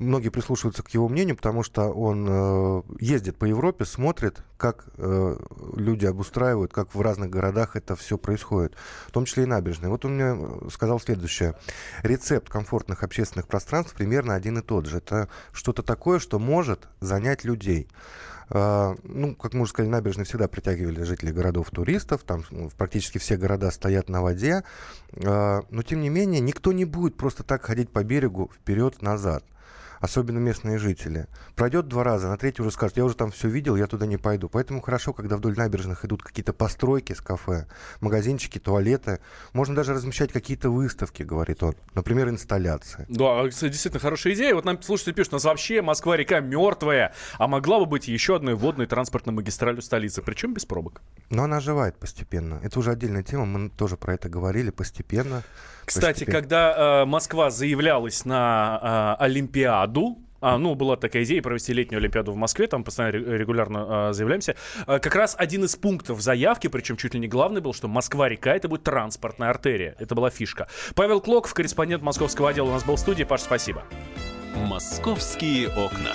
Многие 0.00 0.30
прислушиваются 0.30 0.82
к 0.82 0.88
его 0.94 1.10
мнению, 1.10 1.36
потому 1.36 1.62
что 1.62 1.90
он 1.90 2.26
э, 2.26 2.82
ездит 3.00 3.36
по 3.36 3.44
Европе, 3.44 3.84
смотрит, 3.84 4.42
как 4.56 4.86
э, 4.96 5.36
люди 5.76 6.06
обустраивают, 6.06 6.72
как 6.72 6.94
в 6.94 7.02
разных 7.02 7.28
городах 7.28 7.76
это 7.76 7.96
все 7.96 8.16
происходит, 8.16 8.74
в 9.06 9.12
том 9.12 9.26
числе 9.26 9.42
и 9.42 9.46
набережные. 9.46 9.90
Вот 9.90 10.06
он 10.06 10.14
мне 10.14 10.24
э, 10.24 10.68
сказал 10.72 11.00
следующее. 11.00 11.54
Рецепт 12.02 12.48
комфортных 12.48 13.02
общественных 13.02 13.46
пространств 13.46 13.92
примерно 13.92 14.34
один 14.34 14.56
и 14.56 14.62
тот 14.62 14.86
же. 14.86 14.96
Это 14.96 15.28
что-то 15.52 15.82
такое, 15.82 16.18
что 16.18 16.38
может 16.38 16.88
занять 17.00 17.44
людей. 17.44 17.86
А, 18.52 18.96
ну, 19.04 19.36
как 19.36 19.54
мы 19.54 19.62
уже 19.62 19.70
сказали, 19.70 19.90
набережные 19.90 20.24
всегда 20.24 20.48
притягивали 20.48 21.02
жителей 21.04 21.32
городов 21.32 21.70
туристов, 21.70 22.24
там 22.24 22.44
ну, 22.50 22.68
практически 22.76 23.18
все 23.18 23.36
города 23.36 23.70
стоят 23.70 24.08
на 24.08 24.22
воде, 24.22 24.64
а, 25.24 25.62
но 25.70 25.82
тем 25.82 26.00
не 26.00 26.08
менее 26.08 26.40
никто 26.40 26.72
не 26.72 26.84
будет 26.84 27.16
просто 27.16 27.44
так 27.44 27.62
ходить 27.62 27.90
по 27.90 28.02
берегу 28.02 28.50
вперед-назад 28.54 29.44
особенно 30.00 30.38
местные 30.38 30.78
жители. 30.78 31.26
Пройдет 31.54 31.86
два 31.88 32.02
раза, 32.02 32.28
на 32.28 32.36
третий 32.36 32.62
уже 32.62 32.70
скажет, 32.70 32.96
я 32.96 33.04
уже 33.04 33.14
там 33.14 33.30
все 33.30 33.48
видел, 33.48 33.76
я 33.76 33.86
туда 33.86 34.06
не 34.06 34.16
пойду. 34.16 34.48
Поэтому 34.48 34.80
хорошо, 34.80 35.12
когда 35.12 35.36
вдоль 35.36 35.56
набережных 35.56 36.04
идут 36.04 36.22
какие-то 36.22 36.52
постройки 36.52 37.12
с 37.12 37.20
кафе, 37.20 37.66
магазинчики, 38.00 38.58
туалеты. 38.58 39.20
Можно 39.52 39.76
даже 39.76 39.92
размещать 39.92 40.32
какие-то 40.32 40.70
выставки, 40.70 41.22
говорит 41.22 41.62
он. 41.62 41.74
Например, 41.94 42.28
инсталляции. 42.28 43.04
Да, 43.08 43.46
кстати, 43.48 43.72
действительно 43.72 44.00
хорошая 44.00 44.34
идея. 44.34 44.54
Вот 44.54 44.64
нам 44.64 44.80
слушатели 44.82 45.12
пишут, 45.12 45.34
у 45.34 45.36
нас 45.36 45.44
вообще 45.44 45.82
Москва-река 45.82 46.40
мертвая, 46.40 47.14
а 47.38 47.46
могла 47.46 47.78
бы 47.80 47.86
быть 47.86 48.08
еще 48.08 48.36
одной 48.36 48.54
водной 48.54 48.86
транспортной 48.86 49.34
магистралью 49.34 49.82
столицы, 49.82 50.22
причем 50.22 50.54
без 50.54 50.64
пробок. 50.64 51.02
Но 51.28 51.44
она 51.44 51.58
оживает 51.58 51.96
постепенно. 51.96 52.60
Это 52.62 52.78
уже 52.78 52.90
отдельная 52.90 53.22
тема, 53.22 53.44
мы 53.44 53.68
тоже 53.68 53.96
про 53.96 54.14
это 54.14 54.28
говорили 54.28 54.70
постепенно. 54.70 55.42
Кстати, 55.94 56.20
постепенно. 56.20 56.38
когда 56.40 57.02
э, 57.02 57.04
Москва 57.04 57.50
заявлялась 57.50 58.24
на 58.24 59.16
э, 59.20 59.24
Олимпиаду, 59.24 60.18
а, 60.40 60.56
ну, 60.56 60.74
была 60.74 60.96
такая 60.96 61.24
идея 61.24 61.42
провести 61.42 61.72
летнюю 61.72 61.98
Олимпиаду 61.98 62.32
в 62.32 62.36
Москве, 62.36 62.66
там 62.66 62.82
постоянно 62.82 63.16
регулярно 63.16 64.08
а, 64.08 64.12
заявляемся. 64.12 64.56
А, 64.86 64.98
как 64.98 65.14
раз 65.14 65.34
один 65.38 65.64
из 65.64 65.76
пунктов 65.76 66.20
заявки, 66.20 66.68
причем 66.68 66.96
чуть 66.96 67.14
ли 67.14 67.20
не 67.20 67.28
главный 67.28 67.60
был, 67.60 67.74
что 67.74 67.88
Москва-река 67.88 68.54
это 68.54 68.68
будет 68.68 68.84
транспортная 68.84 69.50
артерия. 69.50 69.94
Это 69.98 70.14
была 70.14 70.30
фишка. 70.30 70.68
Павел 70.94 71.20
Клоков, 71.20 71.52
корреспондент 71.54 72.02
московского 72.02 72.50
отдела, 72.50 72.68
у 72.68 72.72
нас 72.72 72.84
был 72.84 72.96
в 72.96 73.00
студии. 73.00 73.24
Паш, 73.24 73.42
спасибо. 73.42 73.84
Московские 74.56 75.68
окна. 75.68 76.14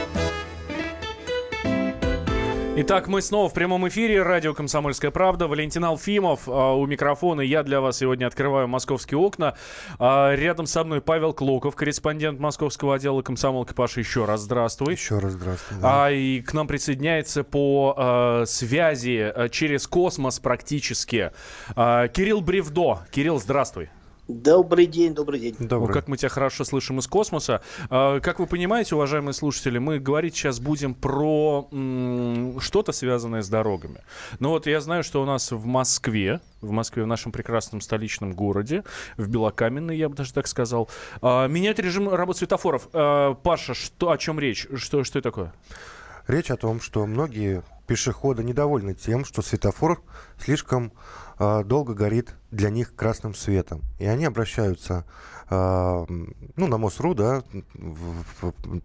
Итак, 2.73 3.09
мы 3.09 3.21
снова 3.21 3.49
в 3.49 3.53
прямом 3.53 3.85
эфире. 3.89 4.23
Радио 4.23 4.53
«Комсомольская 4.53 5.11
правда». 5.11 5.49
Валентин 5.49 5.83
Алфимов 5.83 6.47
а, 6.47 6.73
у 6.73 6.85
микрофона. 6.85 7.41
Я 7.41 7.63
для 7.63 7.81
вас 7.81 7.97
сегодня 7.97 8.27
открываю 8.27 8.69
московские 8.69 9.17
окна. 9.17 9.55
А, 9.99 10.33
рядом 10.33 10.67
со 10.67 10.85
мной 10.85 11.01
Павел 11.01 11.33
Клоков, 11.33 11.75
корреспондент 11.75 12.39
московского 12.39 12.95
отдела 12.95 13.21
комсомолки. 13.23 13.73
Паша, 13.73 13.99
еще 13.99 14.23
раз 14.23 14.41
здравствуй. 14.41 14.93
Еще 14.93 15.19
раз 15.19 15.33
здравствуй. 15.33 15.79
Да. 15.81 16.05
А, 16.05 16.11
и 16.11 16.39
к 16.39 16.53
нам 16.53 16.65
присоединяется 16.65 17.43
по 17.43 17.93
а, 17.97 18.45
связи 18.45 19.19
а, 19.35 19.49
через 19.49 19.85
космос 19.85 20.39
практически 20.39 21.31
а, 21.75 22.07
Кирилл 22.07 22.39
Бревдо. 22.39 22.99
Кирилл, 23.11 23.37
здравствуй. 23.37 23.89
Добрый 24.31 24.85
день, 24.85 25.13
добрый 25.13 25.39
день. 25.39 25.55
Добрый. 25.59 25.87
Ну, 25.87 25.93
как 25.93 26.07
мы 26.07 26.15
тебя 26.15 26.29
хорошо 26.29 26.63
слышим 26.63 26.99
из 26.99 27.07
космоса. 27.07 27.61
А, 27.89 28.19
как 28.21 28.39
вы 28.39 28.47
понимаете, 28.47 28.95
уважаемые 28.95 29.33
слушатели, 29.33 29.77
мы 29.77 29.99
говорить 29.99 30.35
сейчас 30.35 30.59
будем 30.59 30.93
про 30.93 31.67
что-то 32.59 32.91
связанное 32.93 33.41
с 33.41 33.49
дорогами. 33.49 33.99
Но 34.39 34.51
вот 34.51 34.67
я 34.67 34.79
знаю, 34.79 35.03
что 35.03 35.21
у 35.21 35.25
нас 35.25 35.51
в 35.51 35.65
Москве, 35.65 36.39
в 36.61 36.71
Москве, 36.71 37.03
в 37.03 37.07
нашем 37.07 37.31
прекрасном 37.31 37.81
столичном 37.81 38.33
городе, 38.33 38.83
в 39.17 39.27
Белокаменной, 39.27 39.97
я 39.97 40.07
бы 40.07 40.15
даже 40.15 40.33
так 40.33 40.47
сказал, 40.47 40.89
а, 41.21 41.47
меняют 41.47 41.79
режим 41.79 42.09
работы 42.09 42.39
светофоров. 42.39 42.87
А, 42.93 43.33
Паша, 43.33 43.73
что, 43.73 44.11
о 44.11 44.17
чем 44.17 44.39
речь? 44.39 44.65
Что, 44.75 45.03
что 45.03 45.19
это 45.19 45.29
такое? 45.29 45.53
Речь 46.27 46.51
о 46.51 46.55
том, 46.55 46.79
что 46.79 47.05
многие 47.05 47.63
пешеходы 47.87 48.43
недовольны 48.43 48.93
тем, 48.93 49.25
что 49.25 49.41
светофор 49.41 50.01
слишком 50.39 50.93
долго 51.41 51.93
горит 51.93 52.35
для 52.51 52.69
них 52.69 52.95
красным 52.95 53.33
светом. 53.33 53.81
И 53.99 54.05
они 54.05 54.25
обращаются 54.25 55.05
э, 55.49 56.05
ну, 56.55 56.67
на 56.67 56.77
МОСРУ, 56.77 57.15
да, 57.15 57.43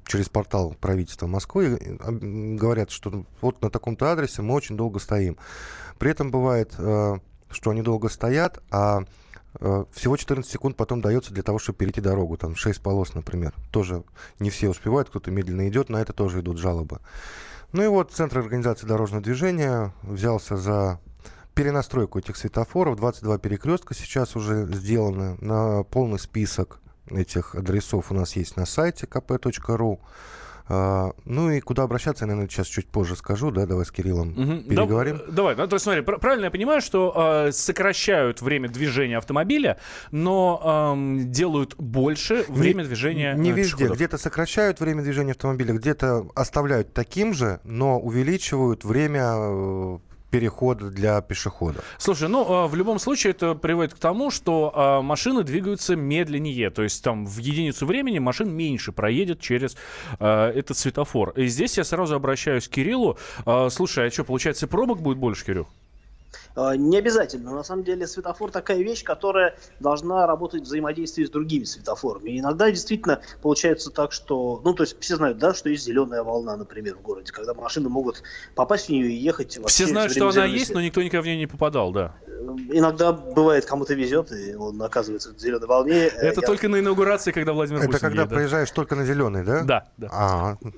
через 0.06 0.28
портал 0.28 0.74
правительства 0.80 1.26
Москвы, 1.26 1.78
говорят, 2.00 2.90
что 2.90 3.24
вот 3.40 3.60
на 3.60 3.70
таком-то 3.70 4.10
адресе 4.10 4.42
мы 4.42 4.54
очень 4.54 4.76
долго 4.76 4.98
стоим. 5.00 5.36
При 5.98 6.10
этом 6.10 6.30
бывает, 6.30 6.74
э, 6.78 7.18
что 7.50 7.70
они 7.70 7.82
долго 7.82 8.08
стоят, 8.08 8.62
а 8.70 9.04
всего 9.92 10.18
14 10.18 10.50
секунд 10.52 10.76
потом 10.76 11.00
дается 11.00 11.32
для 11.32 11.42
того, 11.42 11.58
чтобы 11.58 11.78
перейти 11.78 12.02
дорогу. 12.02 12.36
Там 12.36 12.56
6 12.56 12.82
полос, 12.82 13.14
например. 13.14 13.54
Тоже 13.70 14.04
не 14.38 14.50
все 14.50 14.68
успевают, 14.68 15.08
кто-то 15.08 15.30
медленно 15.30 15.66
идет, 15.68 15.88
на 15.88 15.96
это 15.96 16.12
тоже 16.12 16.40
идут 16.40 16.58
жалобы. 16.58 17.00
Ну 17.72 17.82
и 17.82 17.86
вот 17.86 18.12
Центр 18.12 18.38
организации 18.38 18.86
дорожного 18.86 19.22
движения 19.22 19.94
взялся 20.02 20.58
за 20.58 21.00
перенастройку 21.56 22.18
этих 22.18 22.36
светофоров. 22.36 22.96
22 22.96 23.38
перекрестка 23.38 23.94
сейчас 23.94 24.36
уже 24.36 24.66
сделаны. 24.72 25.36
На 25.40 25.82
полный 25.84 26.18
список 26.18 26.80
этих 27.10 27.54
адресов 27.54 28.12
у 28.12 28.14
нас 28.14 28.36
есть 28.36 28.56
на 28.56 28.66
сайте 28.66 29.06
kp.ru. 29.06 29.98
А, 30.68 31.12
ну 31.24 31.50
и 31.50 31.60
куда 31.60 31.84
обращаться, 31.84 32.24
я, 32.24 32.26
наверное, 32.26 32.50
сейчас 32.50 32.66
чуть 32.66 32.88
позже 32.88 33.14
скажу, 33.14 33.52
да, 33.52 33.66
давай 33.66 33.86
с 33.86 33.92
Кириллом 33.92 34.30
угу. 34.30 34.68
переговорим. 34.68 35.18
Да, 35.18 35.32
давай, 35.32 35.54
ну, 35.54 35.68
то 35.68 35.76
есть 35.76 35.84
смотри, 35.84 36.02
пр- 36.02 36.18
правильно 36.18 36.46
я 36.46 36.50
понимаю, 36.50 36.80
что 36.80 37.46
э, 37.46 37.52
сокращают 37.52 38.42
время 38.42 38.68
движения 38.68 39.16
автомобиля, 39.16 39.78
но 40.10 40.94
э, 40.96 41.20
делают 41.22 41.76
больше 41.76 42.44
время 42.48 42.82
не, 42.82 42.88
движения 42.88 43.34
Не 43.34 43.52
везде, 43.52 43.86
где-то 43.86 44.18
сокращают 44.18 44.80
время 44.80 45.02
движения 45.02 45.32
автомобиля, 45.32 45.74
где-то 45.74 46.26
оставляют 46.34 46.92
таким 46.92 47.32
же, 47.32 47.60
но 47.62 48.00
увеличивают 48.00 48.84
время 48.84 49.34
э, 49.36 49.98
перехода 50.36 50.90
для 50.90 51.22
пешеходов. 51.22 51.82
Слушай, 51.96 52.28
ну, 52.28 52.44
а, 52.46 52.66
в 52.66 52.74
любом 52.74 52.98
случае 52.98 53.30
это 53.30 53.54
приводит 53.54 53.94
к 53.94 53.98
тому, 53.98 54.30
что 54.30 54.70
а, 54.74 55.00
машины 55.00 55.42
двигаются 55.44 55.96
медленнее. 55.96 56.68
То 56.68 56.82
есть 56.82 57.02
там 57.02 57.26
в 57.26 57.38
единицу 57.38 57.86
времени 57.86 58.18
машин 58.18 58.52
меньше 58.52 58.92
проедет 58.92 59.40
через 59.40 59.78
а, 60.18 60.52
этот 60.52 60.76
светофор. 60.76 61.30
И 61.30 61.46
здесь 61.46 61.78
я 61.78 61.84
сразу 61.84 62.16
обращаюсь 62.16 62.68
к 62.68 62.72
Кириллу. 62.72 63.18
Слушай, 63.70 64.08
а 64.08 64.10
что, 64.10 64.24
получается, 64.24 64.66
пробок 64.66 65.00
будет 65.00 65.16
больше, 65.16 65.46
Кирилл? 65.46 65.68
А, 66.56 66.74
не 66.74 66.96
обязательно. 66.96 67.54
На 67.54 67.62
самом 67.62 67.84
деле 67.84 68.06
светофор 68.06 68.50
такая 68.50 68.78
вещь, 68.78 69.04
которая 69.04 69.56
должна 69.78 70.26
работать 70.26 70.62
в 70.62 70.64
взаимодействии 70.64 71.24
с 71.24 71.30
другими 71.30 71.64
светофорами. 71.64 72.30
И 72.30 72.40
иногда 72.40 72.70
действительно 72.70 73.20
получается 73.42 73.90
так, 73.90 74.12
что, 74.12 74.60
ну 74.64 74.72
то 74.72 74.82
есть 74.82 74.96
все 74.98 75.16
знают, 75.16 75.38
да, 75.38 75.52
что 75.52 75.68
есть 75.68 75.84
зеленая 75.84 76.22
волна, 76.22 76.56
например, 76.56 76.96
в 76.96 77.02
городе, 77.02 77.30
когда 77.30 77.52
машины 77.52 77.90
могут 77.90 78.22
попасть 78.54 78.86
в 78.86 78.88
нее 78.88 79.10
и 79.10 79.16
ехать. 79.16 79.58
Все 79.66 79.86
знают, 79.86 80.12
что 80.12 80.30
она 80.30 80.46
есть, 80.46 80.72
но 80.72 80.80
никто 80.80 81.02
никогда 81.02 81.22
в 81.22 81.26
нее 81.26 81.36
не 81.36 81.46
попадал, 81.46 81.92
да. 81.92 82.14
Иногда 82.70 83.12
бывает, 83.12 83.66
кому-то 83.66 83.94
везет, 83.94 84.32
и 84.32 84.54
он 84.54 84.80
оказывается 84.80 85.34
в 85.34 85.38
зеленой 85.38 85.66
волне. 85.66 86.06
Это 86.06 86.40
Я... 86.40 86.46
только 86.46 86.68
на 86.68 86.80
инаугурации, 86.80 87.32
когда 87.32 87.52
Владимир 87.52 87.82
Это 87.82 87.98
когда 87.98 88.22
едет, 88.22 88.32
проезжаешь 88.32 88.70
только 88.70 88.94
на 88.94 89.04
зеленый, 89.04 89.44
да? 89.44 89.62
Да, 89.62 89.88
да. 89.96 90.08
А, 90.10 90.56
Э, 90.62 90.68
э, 90.68 90.70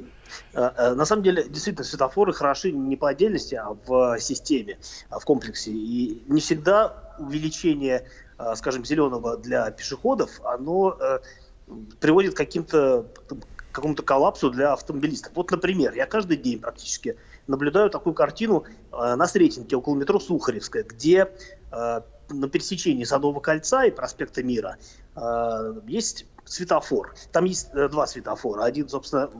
на 0.52 1.04
самом 1.04 1.22
деле, 1.22 1.44
действительно, 1.48 1.84
светофоры 1.84 2.32
хороши 2.32 2.72
не 2.72 2.96
по 2.96 3.08
отдельности, 3.08 3.54
а 3.54 3.76
в 3.86 4.18
системе, 4.18 4.78
а 5.10 5.18
в 5.18 5.24
комплексе. 5.24 5.70
И 5.70 6.22
не 6.26 6.40
всегда 6.40 7.14
увеличение, 7.18 8.06
э, 8.38 8.54
скажем, 8.56 8.84
зеленого 8.84 9.36
для 9.36 9.70
пешеходов, 9.70 10.40
оно 10.44 10.98
приводит 12.00 12.34
к 12.34 12.36
каким-то 12.36 13.06
какому-то 13.72 14.02
коллапсу 14.02 14.50
для 14.50 14.72
автомобилистов. 14.72 15.32
Вот, 15.34 15.50
например, 15.50 15.94
я 15.94 16.06
каждый 16.06 16.36
день 16.36 16.58
практически 16.58 17.16
наблюдаю 17.46 17.90
такую 17.90 18.14
картину 18.14 18.64
на 18.90 19.28
Сретенке 19.28 19.76
около 19.76 19.94
метро 19.94 20.18
Сухаревская, 20.18 20.82
где 20.82 21.30
на 21.70 22.48
пересечении 22.48 23.04
Садового 23.04 23.40
кольца 23.40 23.84
и 23.84 23.90
проспекта 23.90 24.42
Мира 24.42 24.78
есть 25.86 26.26
светофор. 26.48 27.14
Там 27.32 27.44
есть 27.44 27.68
э, 27.72 27.88
два 27.88 28.06
светофора. 28.06 28.64
Один, 28.64 28.88
собственно, 28.88 29.30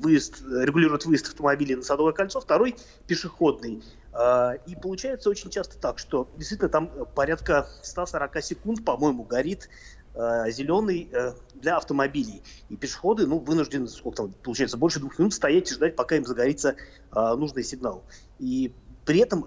выезд, 0.00 0.42
регулирует 0.42 1.04
выезд 1.06 1.28
автомобилей 1.28 1.76
на 1.76 1.82
Садовое 1.82 2.12
кольцо, 2.12 2.40
второй 2.40 2.76
пешеходный. 3.06 3.82
Э, 4.12 4.56
и 4.66 4.74
получается 4.74 5.30
очень 5.30 5.50
часто 5.50 5.78
так, 5.78 5.98
что 5.98 6.28
действительно 6.36 6.68
там 6.68 6.90
порядка 7.14 7.68
140 7.82 8.42
секунд, 8.42 8.84
по-моему, 8.84 9.24
горит 9.24 9.68
э, 10.14 10.50
зеленый 10.50 11.08
э, 11.12 11.32
для 11.54 11.76
автомобилей. 11.76 12.42
И 12.68 12.76
пешеходы 12.76 13.26
ну, 13.26 13.38
вынуждены, 13.38 13.88
сколько 13.88 14.16
там, 14.16 14.32
получается, 14.42 14.76
больше 14.76 15.00
двух 15.00 15.18
минут 15.18 15.34
стоять 15.34 15.70
и 15.70 15.74
ждать, 15.74 15.96
пока 15.96 16.16
им 16.16 16.24
загорится 16.24 16.76
э, 17.14 17.34
нужный 17.34 17.64
сигнал. 17.64 18.04
И 18.38 18.72
при 19.04 19.20
этом 19.20 19.46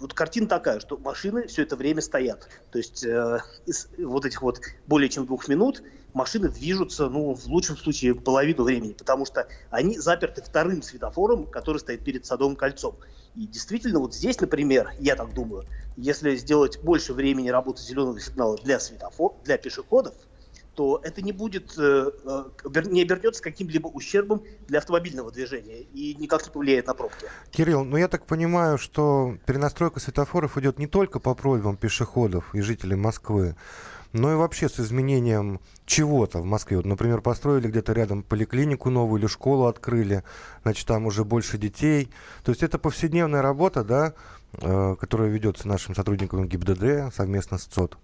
вот 0.00 0.12
картина 0.12 0.46
такая, 0.46 0.80
что 0.80 0.96
машины 0.98 1.46
все 1.46 1.62
это 1.62 1.76
время 1.76 2.00
стоят. 2.00 2.48
То 2.70 2.78
есть 2.78 3.04
э, 3.04 3.38
из 3.66 3.88
вот 3.98 4.26
этих 4.26 4.42
вот 4.42 4.60
более 4.86 5.08
чем 5.08 5.26
двух 5.26 5.48
минут 5.48 5.82
машины 6.14 6.48
движутся, 6.48 7.08
ну, 7.08 7.34
в 7.34 7.46
лучшем 7.46 7.76
случае, 7.76 8.14
половину 8.14 8.64
времени, 8.64 8.92
потому 8.92 9.26
что 9.26 9.46
они 9.70 9.98
заперты 9.98 10.42
вторым 10.42 10.82
светофором, 10.82 11.46
который 11.46 11.78
стоит 11.78 12.02
перед 12.04 12.24
Садовым 12.24 12.56
кольцом. 12.56 12.96
И 13.34 13.46
действительно, 13.46 13.98
вот 13.98 14.14
здесь, 14.14 14.40
например, 14.40 14.92
я 15.00 15.16
так 15.16 15.34
думаю, 15.34 15.64
если 15.96 16.36
сделать 16.36 16.80
больше 16.80 17.12
времени 17.12 17.48
работы 17.48 17.82
зеленого 17.82 18.18
сигнала 18.20 18.56
для 18.58 18.78
светофор, 18.80 19.34
для 19.44 19.58
пешеходов, 19.58 20.14
то 20.74 21.00
это 21.02 21.22
не 21.22 21.32
будет, 21.32 21.74
э, 21.78 22.10
э, 22.24 22.82
не 22.86 23.02
обернется 23.02 23.42
каким-либо 23.42 23.88
ущербом 23.88 24.42
для 24.66 24.78
автомобильного 24.78 25.30
движения 25.30 25.82
и 25.82 26.14
никак 26.16 26.44
не 26.44 26.50
повлияет 26.50 26.86
на 26.86 26.94
пробки. 26.94 27.26
Кирилл, 27.50 27.84
ну 27.84 27.96
я 27.96 28.08
так 28.08 28.26
понимаю, 28.26 28.78
что 28.78 29.36
перенастройка 29.46 30.00
светофоров 30.00 30.58
идет 30.58 30.78
не 30.78 30.86
только 30.86 31.20
по 31.20 31.34
просьбам 31.34 31.76
пешеходов 31.76 32.54
и 32.54 32.60
жителей 32.60 32.96
Москвы, 32.96 33.56
но 34.14 34.32
и 34.32 34.36
вообще 34.36 34.68
с 34.68 34.78
изменением 34.78 35.60
чего-то 35.86 36.38
в 36.38 36.44
Москве. 36.44 36.76
Вот, 36.76 36.86
например, 36.86 37.20
построили 37.20 37.68
где-то 37.68 37.92
рядом 37.92 38.22
поликлинику 38.22 38.88
новую 38.88 39.20
или 39.20 39.26
школу 39.26 39.66
открыли, 39.66 40.22
значит, 40.62 40.86
там 40.86 41.06
уже 41.06 41.24
больше 41.24 41.58
детей. 41.58 42.10
То 42.44 42.52
есть 42.52 42.62
это 42.62 42.78
повседневная 42.78 43.42
работа, 43.42 43.82
да, 43.82 44.14
э, 44.52 44.96
которая 45.00 45.28
ведется 45.28 45.66
нашим 45.66 45.96
сотрудникам 45.96 46.46
ГИБДД 46.46 47.12
совместно 47.12 47.58
с 47.58 47.64
ЦОД. 47.64 47.98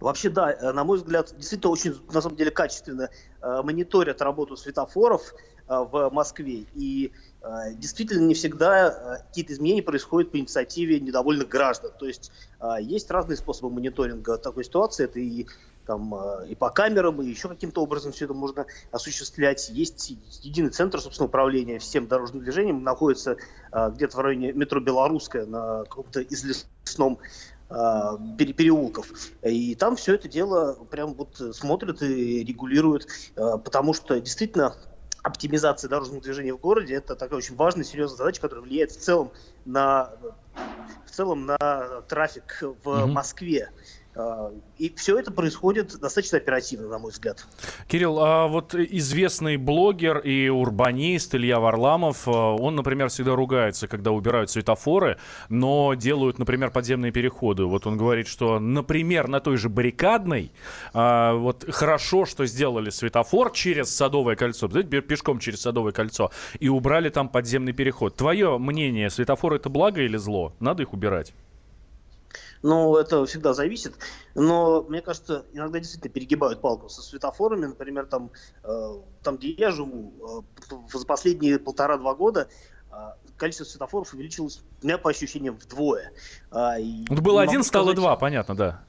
Вообще, 0.00 0.30
да, 0.30 0.52
э, 0.52 0.72
на 0.72 0.82
мой 0.84 0.98
взгляд, 0.98 1.32
действительно 1.36 1.72
очень, 1.72 1.94
на 2.12 2.20
самом 2.20 2.36
деле, 2.36 2.50
качественно 2.50 3.10
э, 3.42 3.62
мониторят 3.62 4.22
работу 4.22 4.56
светофоров 4.56 5.34
э, 5.68 5.74
в 5.74 6.10
Москве. 6.10 6.64
И 6.74 7.12
э, 7.42 7.74
действительно 7.74 8.26
не 8.26 8.34
всегда 8.34 8.88
э, 8.88 9.26
какие-то 9.28 9.52
изменения 9.52 9.82
происходят 9.82 10.32
по 10.32 10.38
инициативе 10.38 11.00
недовольных 11.00 11.48
граждан. 11.48 11.92
То 11.98 12.06
есть 12.06 12.32
э, 12.60 12.76
есть 12.80 13.10
разные 13.10 13.36
способы 13.36 13.70
мониторинга 13.70 14.38
такой 14.38 14.64
ситуации. 14.64 15.04
Это 15.04 15.20
и 15.20 15.46
там 15.90 16.14
э, 16.14 16.48
и 16.48 16.54
по 16.54 16.70
камерам, 16.70 17.20
и 17.20 17.26
еще 17.26 17.48
каким-то 17.48 17.82
образом 17.82 18.12
все 18.12 18.24
это 18.24 18.32
можно 18.32 18.64
осуществлять. 18.92 19.68
Есть 19.70 20.14
единый 20.42 20.70
центр, 20.70 21.00
собственно, 21.00 21.26
управления 21.26 21.78
всем 21.78 22.06
дорожным 22.06 22.42
движением, 22.42 22.84
находится 22.84 23.36
э, 23.72 23.90
где-то 23.94 24.16
в 24.16 24.20
районе 24.20 24.52
метро 24.52 24.80
Белорусская 24.80 25.46
на 25.46 25.84
каком-то 25.84 26.22
излесном 26.22 26.70
а, 27.68 28.18
переулков. 28.36 29.12
И 29.42 29.74
там 29.76 29.94
все 29.94 30.14
это 30.14 30.28
дело 30.28 30.74
прям 30.90 31.14
вот 31.14 31.40
смотрят 31.52 32.02
и 32.02 32.44
регулируют, 32.44 33.06
а, 33.36 33.58
потому 33.58 33.94
что 33.94 34.20
действительно 34.20 34.74
оптимизация 35.22 35.88
дорожного 35.88 36.20
движения 36.22 36.52
в 36.52 36.58
городе 36.58 36.94
это 36.94 37.14
такая 37.14 37.38
очень 37.38 37.54
важная, 37.54 37.84
серьезная 37.84 38.16
задача, 38.16 38.40
которая 38.40 38.64
влияет 38.64 38.90
в 38.90 38.98
целом 38.98 39.30
на 39.64 40.10
в 41.06 41.10
целом 41.10 41.46
на 41.46 42.02
трафик 42.08 42.62
в 42.62 42.88
mm-hmm. 42.88 43.06
Москве. 43.06 43.70
А, 44.16 44.50
и 44.76 44.92
все 44.96 45.18
это 45.18 45.30
происходит 45.30 45.98
достаточно 46.00 46.38
оперативно, 46.38 46.88
на 46.88 46.98
мой 46.98 47.12
взгляд. 47.12 47.46
Кирилл, 47.86 48.18
а 48.18 48.48
вот 48.48 48.74
известный 48.74 49.56
блогер 49.56 50.18
и 50.18 50.48
урбанист 50.48 51.34
Илья 51.36 51.60
Варламов, 51.60 52.26
а, 52.26 52.56
он, 52.56 52.74
например, 52.74 53.08
всегда 53.08 53.36
ругается, 53.36 53.86
когда 53.86 54.10
убирают 54.10 54.50
светофоры, 54.50 55.18
но 55.48 55.94
делают, 55.94 56.38
например, 56.38 56.70
подземные 56.70 57.12
переходы. 57.12 57.64
Вот 57.64 57.86
он 57.86 57.96
говорит, 57.96 58.26
что, 58.26 58.58
например, 58.58 59.28
на 59.28 59.40
той 59.40 59.56
же 59.56 59.68
баррикадной, 59.68 60.50
а, 60.92 61.34
вот 61.34 61.64
хорошо, 61.70 62.24
что 62.26 62.46
сделали 62.46 62.90
светофор 62.90 63.52
через 63.52 63.94
Садовое 63.94 64.34
кольцо, 64.34 64.68
пешком 64.68 65.38
через 65.38 65.60
Садовое 65.60 65.92
кольцо, 65.92 66.32
и 66.58 66.68
убрали 66.68 67.10
там 67.10 67.28
подземный 67.28 67.72
переход. 67.72 68.16
Твое 68.16 68.58
мнение, 68.58 69.08
светофоры 69.08 69.56
это 69.56 69.68
благо 69.68 70.02
или 70.02 70.16
зло? 70.16 70.52
Надо 70.58 70.82
их 70.82 70.92
убирать? 70.92 71.32
Ну, 72.62 72.96
это 72.96 73.24
всегда 73.26 73.54
зависит. 73.54 73.94
Но, 74.34 74.82
мне 74.82 75.00
кажется, 75.00 75.46
иногда 75.52 75.78
действительно 75.78 76.12
перегибают 76.12 76.60
палку 76.60 76.88
со 76.88 77.02
светофорами. 77.02 77.66
Например, 77.66 78.06
там, 78.06 78.30
э, 78.62 78.94
там 79.22 79.36
где 79.36 79.52
я 79.52 79.70
живу, 79.70 80.44
э, 80.70 80.76
за 80.92 81.06
последние 81.06 81.58
полтора-два 81.58 82.14
года 82.14 82.48
э, 82.90 82.94
количество 83.36 83.64
светофоров 83.64 84.12
увеличилось, 84.12 84.62
у 84.82 84.86
меня 84.86 84.98
по 84.98 85.10
ощущениям, 85.10 85.56
вдвое. 85.56 86.12
Э, 86.50 86.80
и 86.80 87.06
ну, 87.08 87.22
было 87.22 87.42
один, 87.42 87.62
стало 87.62 87.94
два, 87.94 88.16
понятно, 88.16 88.54
да. 88.54 88.84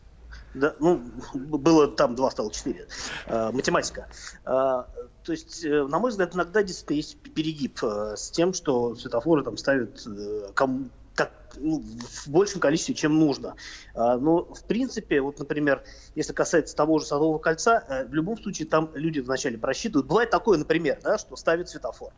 Да, 0.53 0.75
ну, 0.79 1.01
было 1.33 1.87
там 1.87 2.15
два, 2.15 2.29
стало 2.29 2.51
четыре. 2.51 2.87
Э, 3.27 3.51
математика. 3.51 4.07
Э, 4.43 4.83
то 5.23 5.31
есть, 5.31 5.63
э, 5.63 5.87
на 5.87 5.99
мой 5.99 6.11
взгляд, 6.11 6.35
иногда 6.35 6.61
действительно 6.61 6.97
есть 6.97 7.17
перегиб 7.17 7.79
с 7.81 8.31
тем, 8.31 8.53
что 8.53 8.95
светофоры 8.95 9.43
там 9.43 9.55
ставят 9.55 10.05
кому 10.53 10.89
как, 11.15 11.31
ну, 11.57 11.81
в 11.81 12.27
большем 12.27 12.61
количестве, 12.61 12.95
чем 12.95 13.19
нужно. 13.19 13.55
А, 13.93 14.17
но, 14.17 14.45
в 14.45 14.63
принципе, 14.63 15.21
вот, 15.21 15.39
например, 15.39 15.83
если 16.15 16.33
касается 16.33 16.75
того 16.75 16.99
же 16.99 17.05
Садового 17.05 17.37
кольца, 17.37 17.83
э, 17.87 18.05
в 18.05 18.13
любом 18.13 18.41
случае 18.41 18.67
там 18.67 18.91
люди 18.93 19.19
вначале 19.19 19.57
просчитывают. 19.57 20.07
Бывает 20.07 20.29
такое, 20.29 20.57
например, 20.57 20.99
да, 21.03 21.17
что 21.17 21.35
ставят 21.35 21.69
светофор, 21.69 22.13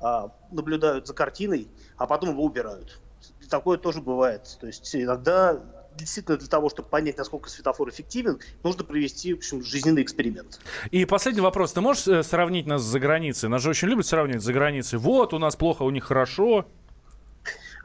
а, 0.00 0.32
наблюдают 0.50 1.06
за 1.06 1.14
картиной, 1.14 1.68
а 1.96 2.06
потом 2.06 2.30
его 2.30 2.44
убирают. 2.44 3.00
Такое 3.48 3.78
тоже 3.78 4.00
бывает. 4.00 4.56
То 4.60 4.66
есть 4.66 4.94
иногда 4.94 5.60
действительно 5.96 6.36
для 6.36 6.48
того, 6.48 6.68
чтобы 6.68 6.88
понять, 6.88 7.16
насколько 7.16 7.48
светофор 7.48 7.88
эффективен, 7.88 8.40
нужно 8.62 8.84
провести, 8.84 9.34
в 9.34 9.38
общем, 9.38 9.62
жизненный 9.62 10.02
эксперимент. 10.02 10.60
И 10.90 11.04
последний 11.04 11.40
вопрос. 11.40 11.72
Ты 11.72 11.80
можешь 11.80 12.06
э, 12.08 12.22
сравнить 12.22 12.66
нас 12.66 12.82
с 12.82 12.84
заграницей? 12.84 13.48
Нас 13.48 13.62
же 13.62 13.70
очень 13.70 13.88
любят 13.88 14.06
сравнивать 14.06 14.42
с 14.42 14.44
заграницей. 14.44 14.98
Вот, 14.98 15.32
у 15.34 15.38
нас 15.38 15.56
плохо, 15.56 15.82
у 15.82 15.90
них 15.90 16.04
хорошо. 16.04 16.66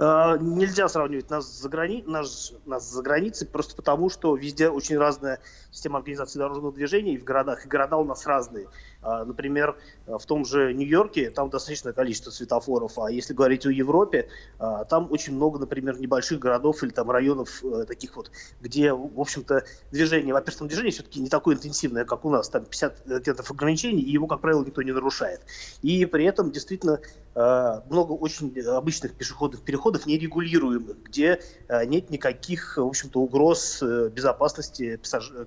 А, 0.01 0.37
нельзя 0.37 0.87
сравнивать 0.87 1.29
нас 1.29 1.45
за, 1.59 1.67
грани... 1.67 2.03
нас, 2.07 2.53
нас 2.65 2.89
за 2.89 3.03
границей, 3.03 3.45
просто 3.45 3.75
потому 3.75 4.09
что 4.09 4.33
везде 4.33 4.69
очень 4.69 4.97
разная 4.97 5.41
система 5.71 5.97
организации 5.97 6.39
дорожного 6.39 6.71
движения 6.71 7.15
и 7.15 7.17
в 7.17 7.25
городах. 7.25 7.65
И 7.65 7.69
города 7.69 7.97
у 7.97 8.05
нас 8.05 8.25
разные. 8.25 8.69
А, 9.01 9.25
например, 9.25 9.77
в 10.05 10.25
том 10.25 10.45
же 10.45 10.73
Нью-Йорке 10.73 11.29
там 11.29 11.49
достаточное 11.49 11.93
количество 11.93 12.31
светофоров, 12.31 12.99
а 12.99 13.11
если 13.11 13.33
говорить 13.33 13.65
о 13.65 13.71
Европе, 13.71 14.27
а, 14.57 14.85
там 14.85 15.11
очень 15.11 15.35
много, 15.35 15.59
например, 15.59 15.99
небольших 15.99 16.39
городов 16.39 16.83
или 16.83 16.91
там 16.91 17.09
районов 17.09 17.63
э, 17.63 17.85
таких 17.85 18.15
вот, 18.15 18.31
где, 18.61 18.93
в 18.93 19.19
общем-то, 19.19 19.63
движение, 19.91 20.33
во-первых, 20.33 20.59
там 20.59 20.67
движение 20.67 20.91
все-таки 20.91 21.19
не 21.19 21.29
такое 21.29 21.55
интенсивное, 21.55 22.05
как 22.05 22.25
у 22.25 22.29
нас, 22.29 22.49
там 22.49 22.65
50 22.65 23.03
километров 23.03 23.51
ограничений, 23.51 24.01
и 24.01 24.11
его, 24.11 24.27
как 24.27 24.41
правило, 24.41 24.63
никто 24.65 24.81
не 24.81 24.91
нарушает. 24.91 25.41
И 25.81 26.05
при 26.05 26.25
этом 26.25 26.51
действительно 26.51 26.99
много 27.35 28.13
очень 28.13 28.57
обычных 28.67 29.13
пешеходных 29.13 29.61
переходов 29.61 30.05
нерегулируемых, 30.05 31.03
где 31.03 31.41
э, 31.67 31.85
нет 31.85 32.09
никаких, 32.09 32.77
в 32.77 32.85
общем-то, 32.85 33.19
угроз 33.19 33.81
э, 33.81 34.09
безопасности 34.09 34.99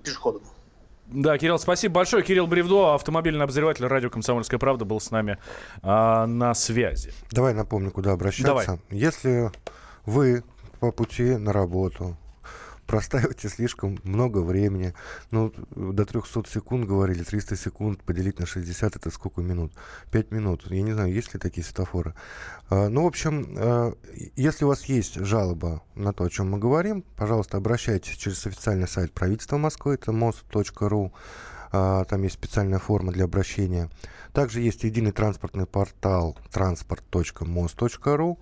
пешеходам. 0.02 0.42
Да, 1.12 1.36
Кирилл, 1.36 1.58
спасибо 1.58 1.94
большое. 1.96 2.22
Кирилл 2.22 2.46
Бревдо, 2.46 2.94
автомобильный 2.94 3.44
обозреватель 3.44 3.86
радио 3.86 4.10
«Комсомольская 4.10 4.58
правда» 4.58 4.84
был 4.84 5.00
с 5.00 5.10
нами 5.10 5.38
а, 5.82 6.26
на 6.26 6.54
связи. 6.54 7.12
Давай 7.30 7.54
напомню, 7.54 7.90
куда 7.90 8.12
обращаться. 8.12 8.46
Давай. 8.46 8.80
Если 8.90 9.50
вы 10.06 10.42
по 10.80 10.90
пути 10.90 11.36
на 11.36 11.52
работу 11.52 12.16
простаиваете 12.86 13.48
слишком 13.48 13.98
много 14.04 14.38
времени. 14.38 14.94
Ну, 15.30 15.52
до 15.74 16.04
300 16.04 16.44
секунд 16.48 16.86
говорили, 16.86 17.22
300 17.22 17.56
секунд 17.56 18.02
поделить 18.02 18.38
на 18.38 18.46
60, 18.46 18.96
это 18.96 19.10
сколько 19.10 19.40
минут? 19.40 19.72
5 20.10 20.30
минут. 20.30 20.70
Я 20.70 20.82
не 20.82 20.92
знаю, 20.92 21.12
есть 21.12 21.32
ли 21.34 21.40
такие 21.40 21.64
светофоры. 21.64 22.14
А, 22.70 22.88
ну, 22.88 23.04
в 23.04 23.06
общем, 23.06 23.54
а, 23.56 23.94
если 24.36 24.64
у 24.64 24.68
вас 24.68 24.84
есть 24.84 25.14
жалоба 25.16 25.82
на 25.94 26.12
то, 26.12 26.24
о 26.24 26.30
чем 26.30 26.50
мы 26.50 26.58
говорим, 26.58 27.02
пожалуйста, 27.16 27.56
обращайтесь 27.56 28.16
через 28.16 28.46
официальный 28.46 28.88
сайт 28.88 29.12
правительства 29.12 29.56
Москвы, 29.56 29.94
это 29.94 30.12
most.ru. 30.12 31.12
А, 31.72 32.04
там 32.04 32.22
есть 32.22 32.34
специальная 32.34 32.78
форма 32.78 33.12
для 33.12 33.24
обращения. 33.24 33.88
Также 34.32 34.60
есть 34.60 34.84
единый 34.84 35.12
транспортный 35.12 35.66
портал 35.66 36.36
transport.most.ru. 36.52 38.38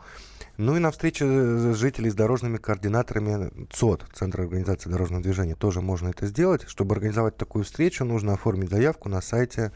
Ну 0.63 0.77
и 0.77 0.79
на 0.79 0.91
встрече 0.91 1.25
с 1.25 1.75
жителей 1.75 2.11
с 2.11 2.15
дорожными 2.15 2.59
координаторами 2.59 3.51
ЦОД, 3.71 4.05
Центра 4.13 4.43
организации 4.43 4.91
дорожного 4.91 5.23
движения, 5.23 5.55
тоже 5.55 5.81
можно 5.81 6.09
это 6.09 6.27
сделать. 6.27 6.69
Чтобы 6.69 6.95
организовать 6.95 7.39
такую 7.39 7.65
встречу, 7.65 8.05
нужно 8.05 8.35
оформить 8.35 8.69
заявку 8.69 9.09
на 9.09 9.23
сайте 9.23 9.73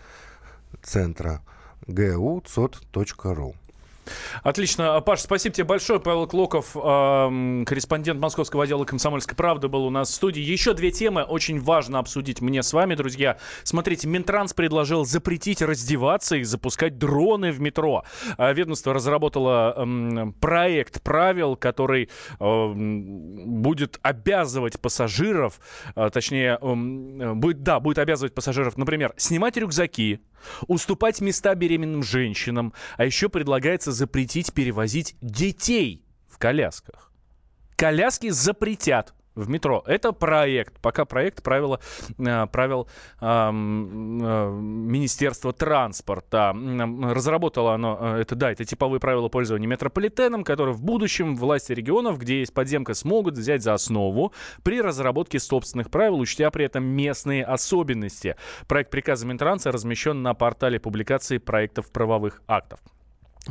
центра 0.83 1.40
gucod.ru. 1.87 3.55
Отлично. 4.43 5.01
Паш, 5.01 5.21
спасибо 5.21 5.55
тебе 5.55 5.64
большое. 5.64 6.01
Павел 6.01 6.27
Клоков, 6.27 6.73
корреспондент 6.73 8.21
Московского 8.21 8.64
отдела 8.64 8.85
«Комсомольской 8.85 9.37
правды» 9.37 9.69
был 9.69 9.85
у 9.85 9.90
нас 9.90 10.11
в 10.11 10.14
студии. 10.14 10.40
Еще 10.40 10.75
две 10.75 10.90
темы 10.90 11.23
очень 11.23 11.61
важно 11.61 11.99
обсудить 11.99 12.40
мне 12.40 12.62
с 12.62 12.73
вами, 12.73 12.95
друзья. 12.95 13.38
Смотрите, 13.62 14.09
Минтранс 14.09 14.53
предложил 14.53 15.05
запретить 15.05 15.62
раздеваться 15.62 16.37
и 16.37 16.43
запускать 16.43 16.99
дроны 16.99 17.53
в 17.53 17.61
метро. 17.61 18.05
Э, 18.38 18.53
ведомство 18.53 18.93
разработало 18.93 20.35
проект 20.40 21.03
правил, 21.03 21.57
который 21.57 22.11
будет 22.38 23.99
обязывать 24.03 24.81
пассажиров, 24.81 25.61
э, 25.97 26.11
точнее, 26.12 26.59
будет, 26.61 27.62
да, 27.62 27.81
будет 27.81 27.99
обязывать 27.99 28.35
пассажиров, 28.35 28.77
например, 28.77 29.12
снимать 29.17 29.57
рюкзаки, 29.57 30.21
уступать 30.66 31.20
места 31.20 31.54
беременным 31.54 32.02
женщинам, 32.02 32.72
а 32.96 33.04
еще 33.04 33.28
предлагается 33.28 33.92
запретить 33.92 34.52
перевозить 34.52 35.16
детей 35.20 36.04
в 36.28 36.38
колясках. 36.38 37.12
Коляски 37.76 38.30
запретят 38.30 39.14
в 39.35 39.49
метро. 39.49 39.83
Это 39.87 40.12
проект. 40.12 40.79
Пока 40.81 41.05
проект 41.05 41.42
правила, 41.42 41.81
э, 42.18 42.47
правил 42.47 42.88
э, 43.20 43.51
Министерства 43.53 45.53
транспорта. 45.53 46.55
Разработало 46.55 47.75
оно, 47.75 47.99
э, 48.01 48.20
это 48.20 48.35
да, 48.35 48.53
это 48.53 48.64
типовые 48.64 49.01
правила 49.01 49.29
пользования 49.29 49.68
метрополитеном, 49.68 50.44
которые 50.44 50.75
в 50.75 50.83
будущем 50.83 51.37
власти 51.37 51.73
регионов, 51.73 52.18
где 52.18 52.40
есть 52.40 52.55
подземка, 52.55 52.94
смогут 52.94 53.37
взять 53.37 53.62
за 53.62 53.75
основу 53.75 54.33
при 54.62 54.81
разработке 54.81 55.38
собственных 55.38 55.90
правил, 55.90 56.18
учтя 56.18 56.51
при 56.51 56.66
этом 56.66 56.85
местные 56.85 57.44
особенности. 57.44 58.37
Проект 58.68 58.90
приказа 58.90 59.27
Минтранса 59.27 59.73
размещен 59.73 60.23
на 60.23 60.35
портале 60.35 60.79
публикации 60.79 61.38
проектов 61.38 61.90
правовых 61.90 62.42
актов. 62.47 62.81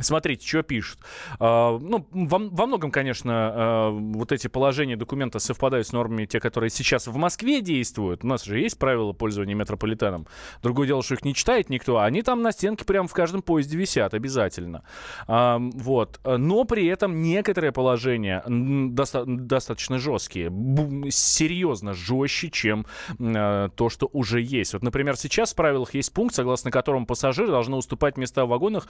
Смотрите, 0.00 0.46
что 0.46 0.62
пишут. 0.62 0.98
Uh, 1.38 1.78
ну, 1.78 2.06
во, 2.10 2.66
многом, 2.66 2.90
конечно, 2.90 3.30
uh, 3.30 4.12
вот 4.14 4.32
эти 4.32 4.48
положения 4.48 4.96
документа 4.96 5.38
совпадают 5.38 5.86
с 5.86 5.92
нормами, 5.92 6.26
те, 6.26 6.40
которые 6.40 6.70
сейчас 6.70 7.06
в 7.06 7.16
Москве 7.16 7.60
действуют. 7.60 8.24
У 8.24 8.26
нас 8.26 8.44
же 8.44 8.58
есть 8.58 8.76
правила 8.78 9.12
пользования 9.12 9.54
метрополитеном. 9.54 10.26
Другое 10.62 10.88
дело, 10.88 11.02
что 11.02 11.14
их 11.14 11.24
не 11.24 11.32
читает 11.32 11.70
никто. 11.70 12.00
Они 12.00 12.22
там 12.22 12.42
на 12.42 12.50
стенке 12.50 12.84
прямо 12.84 13.06
в 13.06 13.12
каждом 13.12 13.42
поезде 13.42 13.78
висят 13.78 14.14
обязательно. 14.14 14.82
Вот. 15.28 16.20
Но 16.24 16.64
при 16.64 16.86
этом 16.86 17.22
некоторые 17.22 17.72
положения 17.72 18.42
доста- 18.46 19.24
достаточно 19.26 19.98
жесткие. 19.98 20.50
Серьезно 21.10 21.94
жестче, 21.94 22.50
чем 22.50 22.86
то, 23.18 23.88
что 23.90 24.08
уже 24.12 24.40
есть. 24.40 24.72
Вот, 24.72 24.82
например, 24.82 25.16
сейчас 25.16 25.52
в 25.52 25.56
правилах 25.56 25.94
есть 25.94 26.12
пункт, 26.12 26.34
согласно 26.34 26.70
которому 26.70 27.06
пассажиры 27.06 27.48
должны 27.48 27.76
уступать 27.76 28.16
места 28.16 28.44
в 28.44 28.48
вагонах 28.48 28.88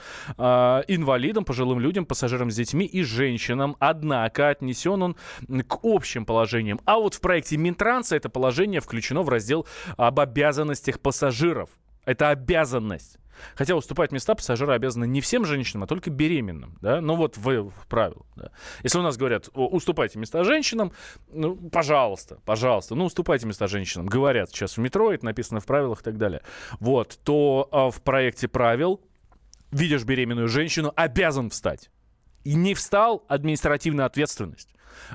инвалидам, 0.95 1.45
пожилым 1.45 1.79
людям, 1.79 2.05
пассажирам 2.05 2.51
с 2.51 2.55
детьми 2.55 2.85
и 2.85 3.03
женщинам. 3.03 3.75
Однако 3.79 4.49
отнесен 4.49 5.01
он 5.01 5.15
к 5.63 5.79
общим 5.83 6.25
положениям. 6.25 6.79
А 6.85 6.97
вот 6.97 7.13
в 7.13 7.21
проекте 7.21 7.57
Минтранса 7.57 8.15
это 8.15 8.29
положение 8.29 8.81
включено 8.81 9.21
в 9.21 9.29
раздел 9.29 9.67
об 9.97 10.19
обязанностях 10.19 10.99
пассажиров. 10.99 11.69
Это 12.05 12.29
обязанность. 12.29 13.17
Хотя 13.55 13.75
уступать 13.75 14.11
места 14.11 14.35
пассажиры 14.35 14.73
обязаны 14.73 15.05
не 15.05 15.21
всем 15.21 15.45
женщинам, 15.45 15.83
а 15.83 15.87
только 15.87 16.09
беременным. 16.09 16.77
Да? 16.81 17.01
Ну 17.01 17.15
вот 17.15 17.37
в, 17.37 17.69
в 17.69 17.87
правилах. 17.87 18.25
Да. 18.35 18.51
Если 18.83 18.97
у 18.97 19.01
нас 19.01 19.17
говорят, 19.17 19.49
уступайте 19.53 20.19
места 20.19 20.43
женщинам, 20.43 20.91
ну, 21.31 21.55
пожалуйста, 21.55 22.39
пожалуйста, 22.45 22.95
ну, 22.95 23.05
уступайте 23.05 23.47
места 23.47 23.67
женщинам. 23.67 24.07
Говорят 24.07 24.49
сейчас 24.49 24.77
в 24.77 24.79
метро, 24.79 25.11
это 25.11 25.25
написано 25.25 25.59
в 25.59 25.65
правилах 25.65 26.01
и 26.01 26.03
так 26.03 26.17
далее. 26.17 26.41
Вот, 26.79 27.19
то 27.23 27.67
а, 27.71 27.91
в 27.91 28.01
проекте 28.01 28.47
правил 28.47 29.01
видишь 29.75 30.03
беременную 30.03 30.47
женщину, 30.47 30.91
обязан 30.95 31.49
встать. 31.49 31.89
И 32.43 32.53
не 32.53 32.73
встал, 32.73 33.25
административная 33.27 34.05
ответственность. 34.05 34.69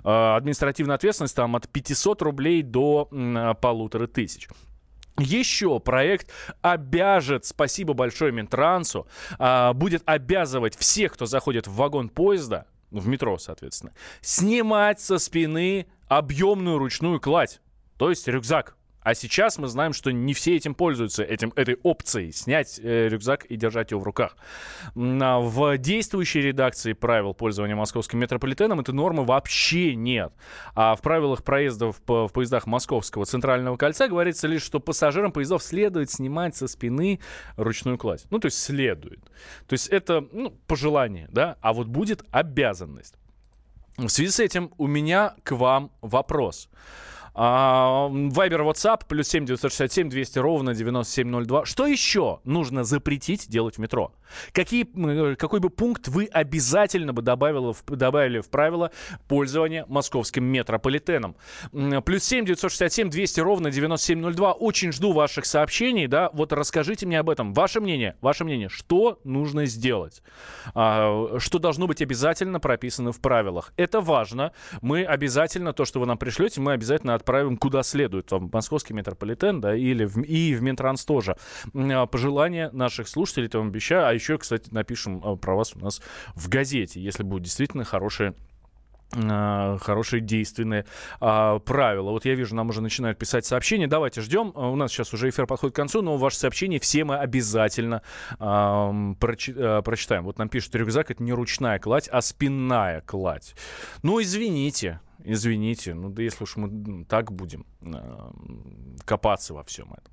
Э, 0.04 0.36
административная 0.36 0.96
ответственность 0.96 1.36
там 1.36 1.56
от 1.56 1.68
500 1.68 2.22
рублей 2.22 2.62
до 2.62 3.08
э, 3.10 3.54
полутора 3.60 4.06
тысяч. 4.06 4.48
Еще 5.18 5.80
проект 5.80 6.30
обяжет, 6.62 7.44
спасибо 7.44 7.94
большое 7.94 8.32
Минтрансу, 8.32 9.06
э, 9.38 9.72
будет 9.74 10.02
обязывать 10.06 10.76
всех, 10.76 11.12
кто 11.14 11.26
заходит 11.26 11.66
в 11.66 11.74
вагон 11.74 12.08
поезда, 12.08 12.66
в 12.90 13.06
метро, 13.06 13.38
соответственно, 13.38 13.92
снимать 14.20 15.00
со 15.00 15.18
спины 15.18 15.86
объемную 16.08 16.78
ручную 16.78 17.20
кладь, 17.20 17.60
то 17.96 18.10
есть 18.10 18.26
рюкзак. 18.26 18.76
А 19.02 19.14
сейчас 19.14 19.58
мы 19.58 19.68
знаем, 19.68 19.92
что 19.92 20.12
не 20.12 20.34
все 20.34 20.56
этим 20.56 20.74
пользуются, 20.74 21.22
этим, 21.22 21.52
этой 21.56 21.78
опцией 21.82 22.32
снять 22.32 22.78
э, 22.82 23.08
рюкзак 23.08 23.46
и 23.46 23.56
держать 23.56 23.92
его 23.92 24.00
в 24.00 24.04
руках. 24.04 24.36
А 24.94 25.40
в 25.40 25.78
действующей 25.78 26.42
редакции 26.42 26.92
правил 26.92 27.32
пользования 27.32 27.74
московским 27.74 28.18
метрополитеном 28.18 28.80
этой 28.80 28.92
нормы 28.92 29.24
вообще 29.24 29.94
нет. 29.94 30.32
А 30.74 30.94
в 30.96 31.00
правилах 31.00 31.44
проезда 31.44 31.92
в, 31.92 32.00
в 32.06 32.28
поездах 32.32 32.66
Московского 32.66 33.24
центрального 33.24 33.76
кольца 33.76 34.06
говорится 34.06 34.46
лишь, 34.46 34.62
что 34.62 34.80
пассажирам 34.80 35.32
поездов 35.32 35.62
следует 35.62 36.10
снимать 36.10 36.54
со 36.56 36.68
спины 36.68 37.20
ручную 37.56 37.96
кладь. 37.96 38.26
Ну, 38.30 38.38
то 38.38 38.46
есть 38.46 38.62
следует. 38.62 39.20
То 39.66 39.72
есть 39.72 39.88
это 39.88 40.26
ну, 40.32 40.50
пожелание, 40.66 41.28
да, 41.32 41.56
а 41.62 41.72
вот 41.72 41.86
будет 41.86 42.22
обязанность. 42.30 43.14
В 43.96 44.08
связи 44.08 44.30
с 44.30 44.40
этим 44.40 44.72
у 44.78 44.86
меня 44.86 45.34
к 45.42 45.52
вам 45.52 45.90
вопрос. 46.00 46.68
Вайбер, 47.40 48.60
WhatsApp, 48.60 49.04
плюс 49.08 49.28
7 49.28 49.46
967 49.46 50.10
200 50.10 50.38
ровно 50.40 50.74
9702. 50.74 51.64
Что 51.64 51.86
еще 51.86 52.40
нужно 52.44 52.84
запретить 52.84 53.48
делать 53.48 53.76
в 53.76 53.78
метро? 53.78 54.12
Какие, 54.52 54.86
э, 55.32 55.36
какой 55.36 55.60
бы 55.60 55.70
пункт 55.70 56.08
вы 56.08 56.26
обязательно 56.26 57.14
бы 57.14 57.22
добавили 57.22 57.74
добавили 57.86 58.40
в 58.40 58.50
правила 58.50 58.90
пользования 59.26 59.86
московским 59.88 60.44
метрополитеном? 60.44 61.34
Плюс 62.04 62.24
7 62.24 62.44
967 62.44 63.08
200 63.08 63.40
ровно 63.40 63.70
9702. 63.70 64.52
Очень 64.52 64.92
жду 64.92 65.12
ваших 65.12 65.46
сообщений, 65.46 66.08
да, 66.08 66.28
вот 66.34 66.52
расскажите 66.52 67.06
мне 67.06 67.18
об 67.18 67.30
этом. 67.30 67.54
Ваше 67.54 67.80
мнение, 67.80 68.16
ваше 68.20 68.44
мнение, 68.44 68.68
что 68.68 69.18
нужно 69.24 69.64
сделать? 69.64 70.22
А, 70.74 71.38
что 71.38 71.58
должно 71.58 71.86
быть 71.86 72.02
обязательно 72.02 72.60
прописано 72.60 73.12
в 73.12 73.20
правилах? 73.20 73.72
Это 73.78 74.02
важно. 74.02 74.52
Мы 74.82 75.04
обязательно, 75.04 75.72
то, 75.72 75.86
что 75.86 76.00
вы 76.00 76.06
нам 76.06 76.18
пришлете, 76.18 76.60
мы 76.60 76.72
обязательно 76.72 77.14
отправим 77.14 77.29
куда 77.60 77.82
следует. 77.82 78.30
Вам 78.30 78.50
московский 78.52 78.94
метрополитен, 78.94 79.60
да, 79.60 79.74
или 79.74 80.04
в, 80.04 80.22
и 80.22 80.54
в 80.54 80.62
Минтранс 80.62 81.04
тоже. 81.04 81.36
А, 81.74 82.06
пожелания 82.06 82.70
наших 82.72 83.08
слушателей, 83.08 83.48
там 83.48 83.68
обещаю. 83.68 84.06
А 84.06 84.12
еще, 84.12 84.38
кстати, 84.38 84.68
напишем 84.72 85.20
а, 85.24 85.36
про 85.36 85.56
вас 85.56 85.74
у 85.74 85.78
нас 85.80 86.00
в 86.34 86.48
газете, 86.48 87.00
если 87.00 87.22
будет 87.22 87.44
действительно 87.44 87.84
хорошая 87.84 88.34
а, 89.12 89.78
хорошие 89.78 90.20
действенные 90.20 90.86
а, 91.20 91.58
правила. 91.58 92.10
Вот 92.10 92.24
я 92.24 92.34
вижу, 92.34 92.54
нам 92.54 92.68
уже 92.68 92.80
начинают 92.80 93.18
писать 93.18 93.44
сообщения. 93.44 93.88
Давайте 93.88 94.20
ждем. 94.20 94.52
У 94.54 94.76
нас 94.76 94.92
сейчас 94.92 95.12
уже 95.12 95.28
эфир 95.28 95.46
подходит 95.46 95.74
к 95.74 95.76
концу, 95.76 96.00
но 96.00 96.16
ваши 96.16 96.38
сообщения 96.38 96.78
все 96.78 97.04
мы 97.04 97.16
обязательно 97.16 98.02
а, 98.38 98.92
прочи, 99.18 99.52
а, 99.56 99.82
прочитаем. 99.82 100.24
Вот 100.24 100.38
нам 100.38 100.48
пишут, 100.48 100.74
рюкзак 100.76 101.10
это 101.10 101.22
не 101.22 101.32
ручная 101.32 101.78
кладь, 101.80 102.08
а 102.08 102.22
спинная 102.22 103.00
кладь. 103.00 103.54
Ну, 104.02 104.22
извините, 104.22 105.00
извините, 105.24 105.94
ну 105.94 106.10
да 106.10 106.22
если 106.22 106.44
уж 106.44 106.56
мы 106.56 107.04
так 107.04 107.32
будем 107.32 107.66
э, 107.82 108.30
копаться 109.04 109.54
во 109.54 109.64
всем 109.64 109.92
этом. 109.92 110.12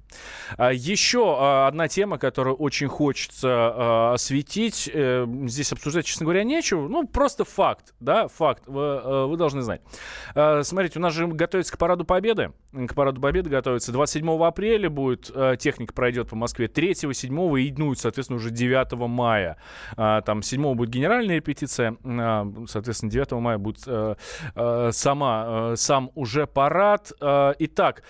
А 0.57 0.71
еще 0.71 1.35
а, 1.37 1.67
одна 1.67 1.87
тема, 1.87 2.17
которую 2.17 2.55
очень 2.55 2.87
хочется 2.87 3.49
а, 3.49 4.13
осветить, 4.13 4.89
э, 4.91 5.25
здесь 5.45 5.71
обсуждать, 5.71 6.05
честно 6.05 6.25
говоря, 6.25 6.43
нечего, 6.43 6.87
ну 6.87 7.05
просто 7.07 7.43
факт, 7.43 7.93
да, 7.99 8.27
факт, 8.27 8.63
вы, 8.67 8.81
э, 8.81 9.25
вы 9.25 9.37
должны 9.37 9.61
знать. 9.61 9.81
Смотрите, 10.63 10.99
у 10.99 11.01
нас 11.01 11.13
же 11.13 11.27
готовится 11.27 11.73
к 11.73 11.77
Параду 11.77 12.05
Победы, 12.05 12.51
к 12.71 12.93
Параду 12.93 13.21
Победы 13.21 13.49
готовится 13.49 13.91
27 13.91 14.43
апреля 14.43 14.89
будет, 14.89 15.31
техника 15.59 15.93
пройдет 15.93 16.29
по 16.29 16.35
Москве 16.35 16.67
3, 16.67 16.95
7 16.95 17.59
и 17.59 17.73
ну, 17.77 17.93
соответственно, 17.95 18.37
уже 18.37 18.51
9 18.51 18.93
мая. 19.09 19.57
Там 19.95 20.41
7 20.41 20.75
будет 20.75 20.89
генеральная 20.89 21.37
репетиция, 21.37 21.97
соответственно, 22.67 23.11
9 23.11 23.31
мая 23.33 23.57
будет 23.57 23.85
сама, 24.97 25.45
э, 25.47 25.75
сам 25.77 26.12
уже 26.15 26.47
парад. 26.47 27.12
Э, 27.21 27.53
итак, 27.60 28.03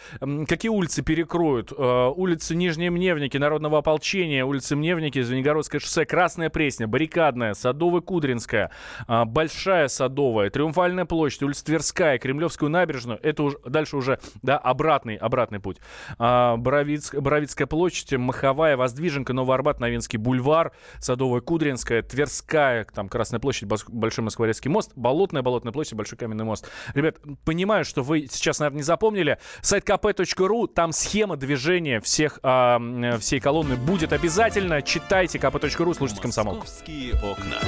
какие 0.47 0.69
улицы 0.69 1.04
перекроют? 1.04 1.71
Э, 1.71 2.12
улицы 2.15 2.56
Нижние 2.56 2.89
Мневники, 2.89 3.38
Народного 3.38 3.80
ополчения, 3.80 4.45
улицы 4.45 4.76
Мневники, 4.76 5.21
Звенигородское 5.21 5.80
шоссе, 5.80 6.06
Красная 6.06 6.50
Пресня, 6.50 6.88
Баррикадная, 6.88 7.54
Садовая 7.54 8.02
Кудринская, 8.02 8.71
Большая 9.08 9.88
Садовая, 9.88 10.50
Триумфальная 10.50 11.06
площадь, 11.06 11.43
улица 11.43 11.65
Тверская, 11.65 12.17
Кремлевскую 12.17 12.69
набережную. 12.69 13.19
Это 13.21 13.43
уже 13.43 13.58
дальше 13.65 13.97
уже 13.97 14.19
да, 14.41 14.58
обратный, 14.58 15.15
обратный 15.15 15.60
путь. 15.60 15.78
Боровицк, 16.17 17.15
Боровицкая 17.15 17.67
площадь, 17.67 18.13
Маховая, 18.13 18.78
Воздвиженка, 18.78 19.34
Новый 19.34 19.56
Арбат, 19.56 19.80
Новинский 19.80 20.17
бульвар, 20.17 20.71
Садовая 21.00 21.41
Кудринская, 21.41 22.02
Тверская, 22.02 22.85
там 22.94 23.10
Красная 23.10 23.40
площадь, 23.40 23.67
Большой 23.67 24.23
Москворецкий 24.23 24.69
мост, 24.69 24.92
Болотная, 24.96 25.42
Болотная 25.42 25.73
площадь, 25.73 25.94
Большой 25.94 26.17
Каменный 26.17 26.46
мост. 26.46 26.69
Ребят, 26.94 27.17
понимаю, 27.46 27.86
что 27.86 28.04
вы 28.04 28.28
сейчас, 28.30 28.60
наверное, 28.60 28.78
не 28.78 28.84
запомнили. 28.84 29.40
Сайт 29.62 29.88
kp.ru, 29.88 30.67
там 30.67 30.92
схема 30.92 31.38
движения 31.38 32.00
всех, 32.00 32.40
э, 32.44 33.17
всей 33.19 33.40
колонны 33.40 33.75
будет 33.75 34.13
обязательно. 34.13 34.82
Читайте 34.82 35.38
kp.ru, 35.38 35.94
слушайте 35.94 36.21
комсомолку. 36.21 36.60
Московские 36.60 37.13
окна. 37.15 37.60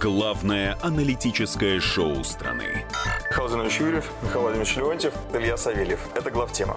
Главное 0.00 0.76
аналитическое 0.82 1.80
шоу 1.80 2.22
страны. 2.22 2.84
Михаил 3.30 3.86
Юрьев, 3.86 4.10
Михаил 4.22 4.42
Владимирович 4.42 4.76
Леонтьев, 4.76 5.14
Илья 5.32 5.56
Савельев. 5.56 6.00
Это 6.14 6.30
главтема. 6.30 6.76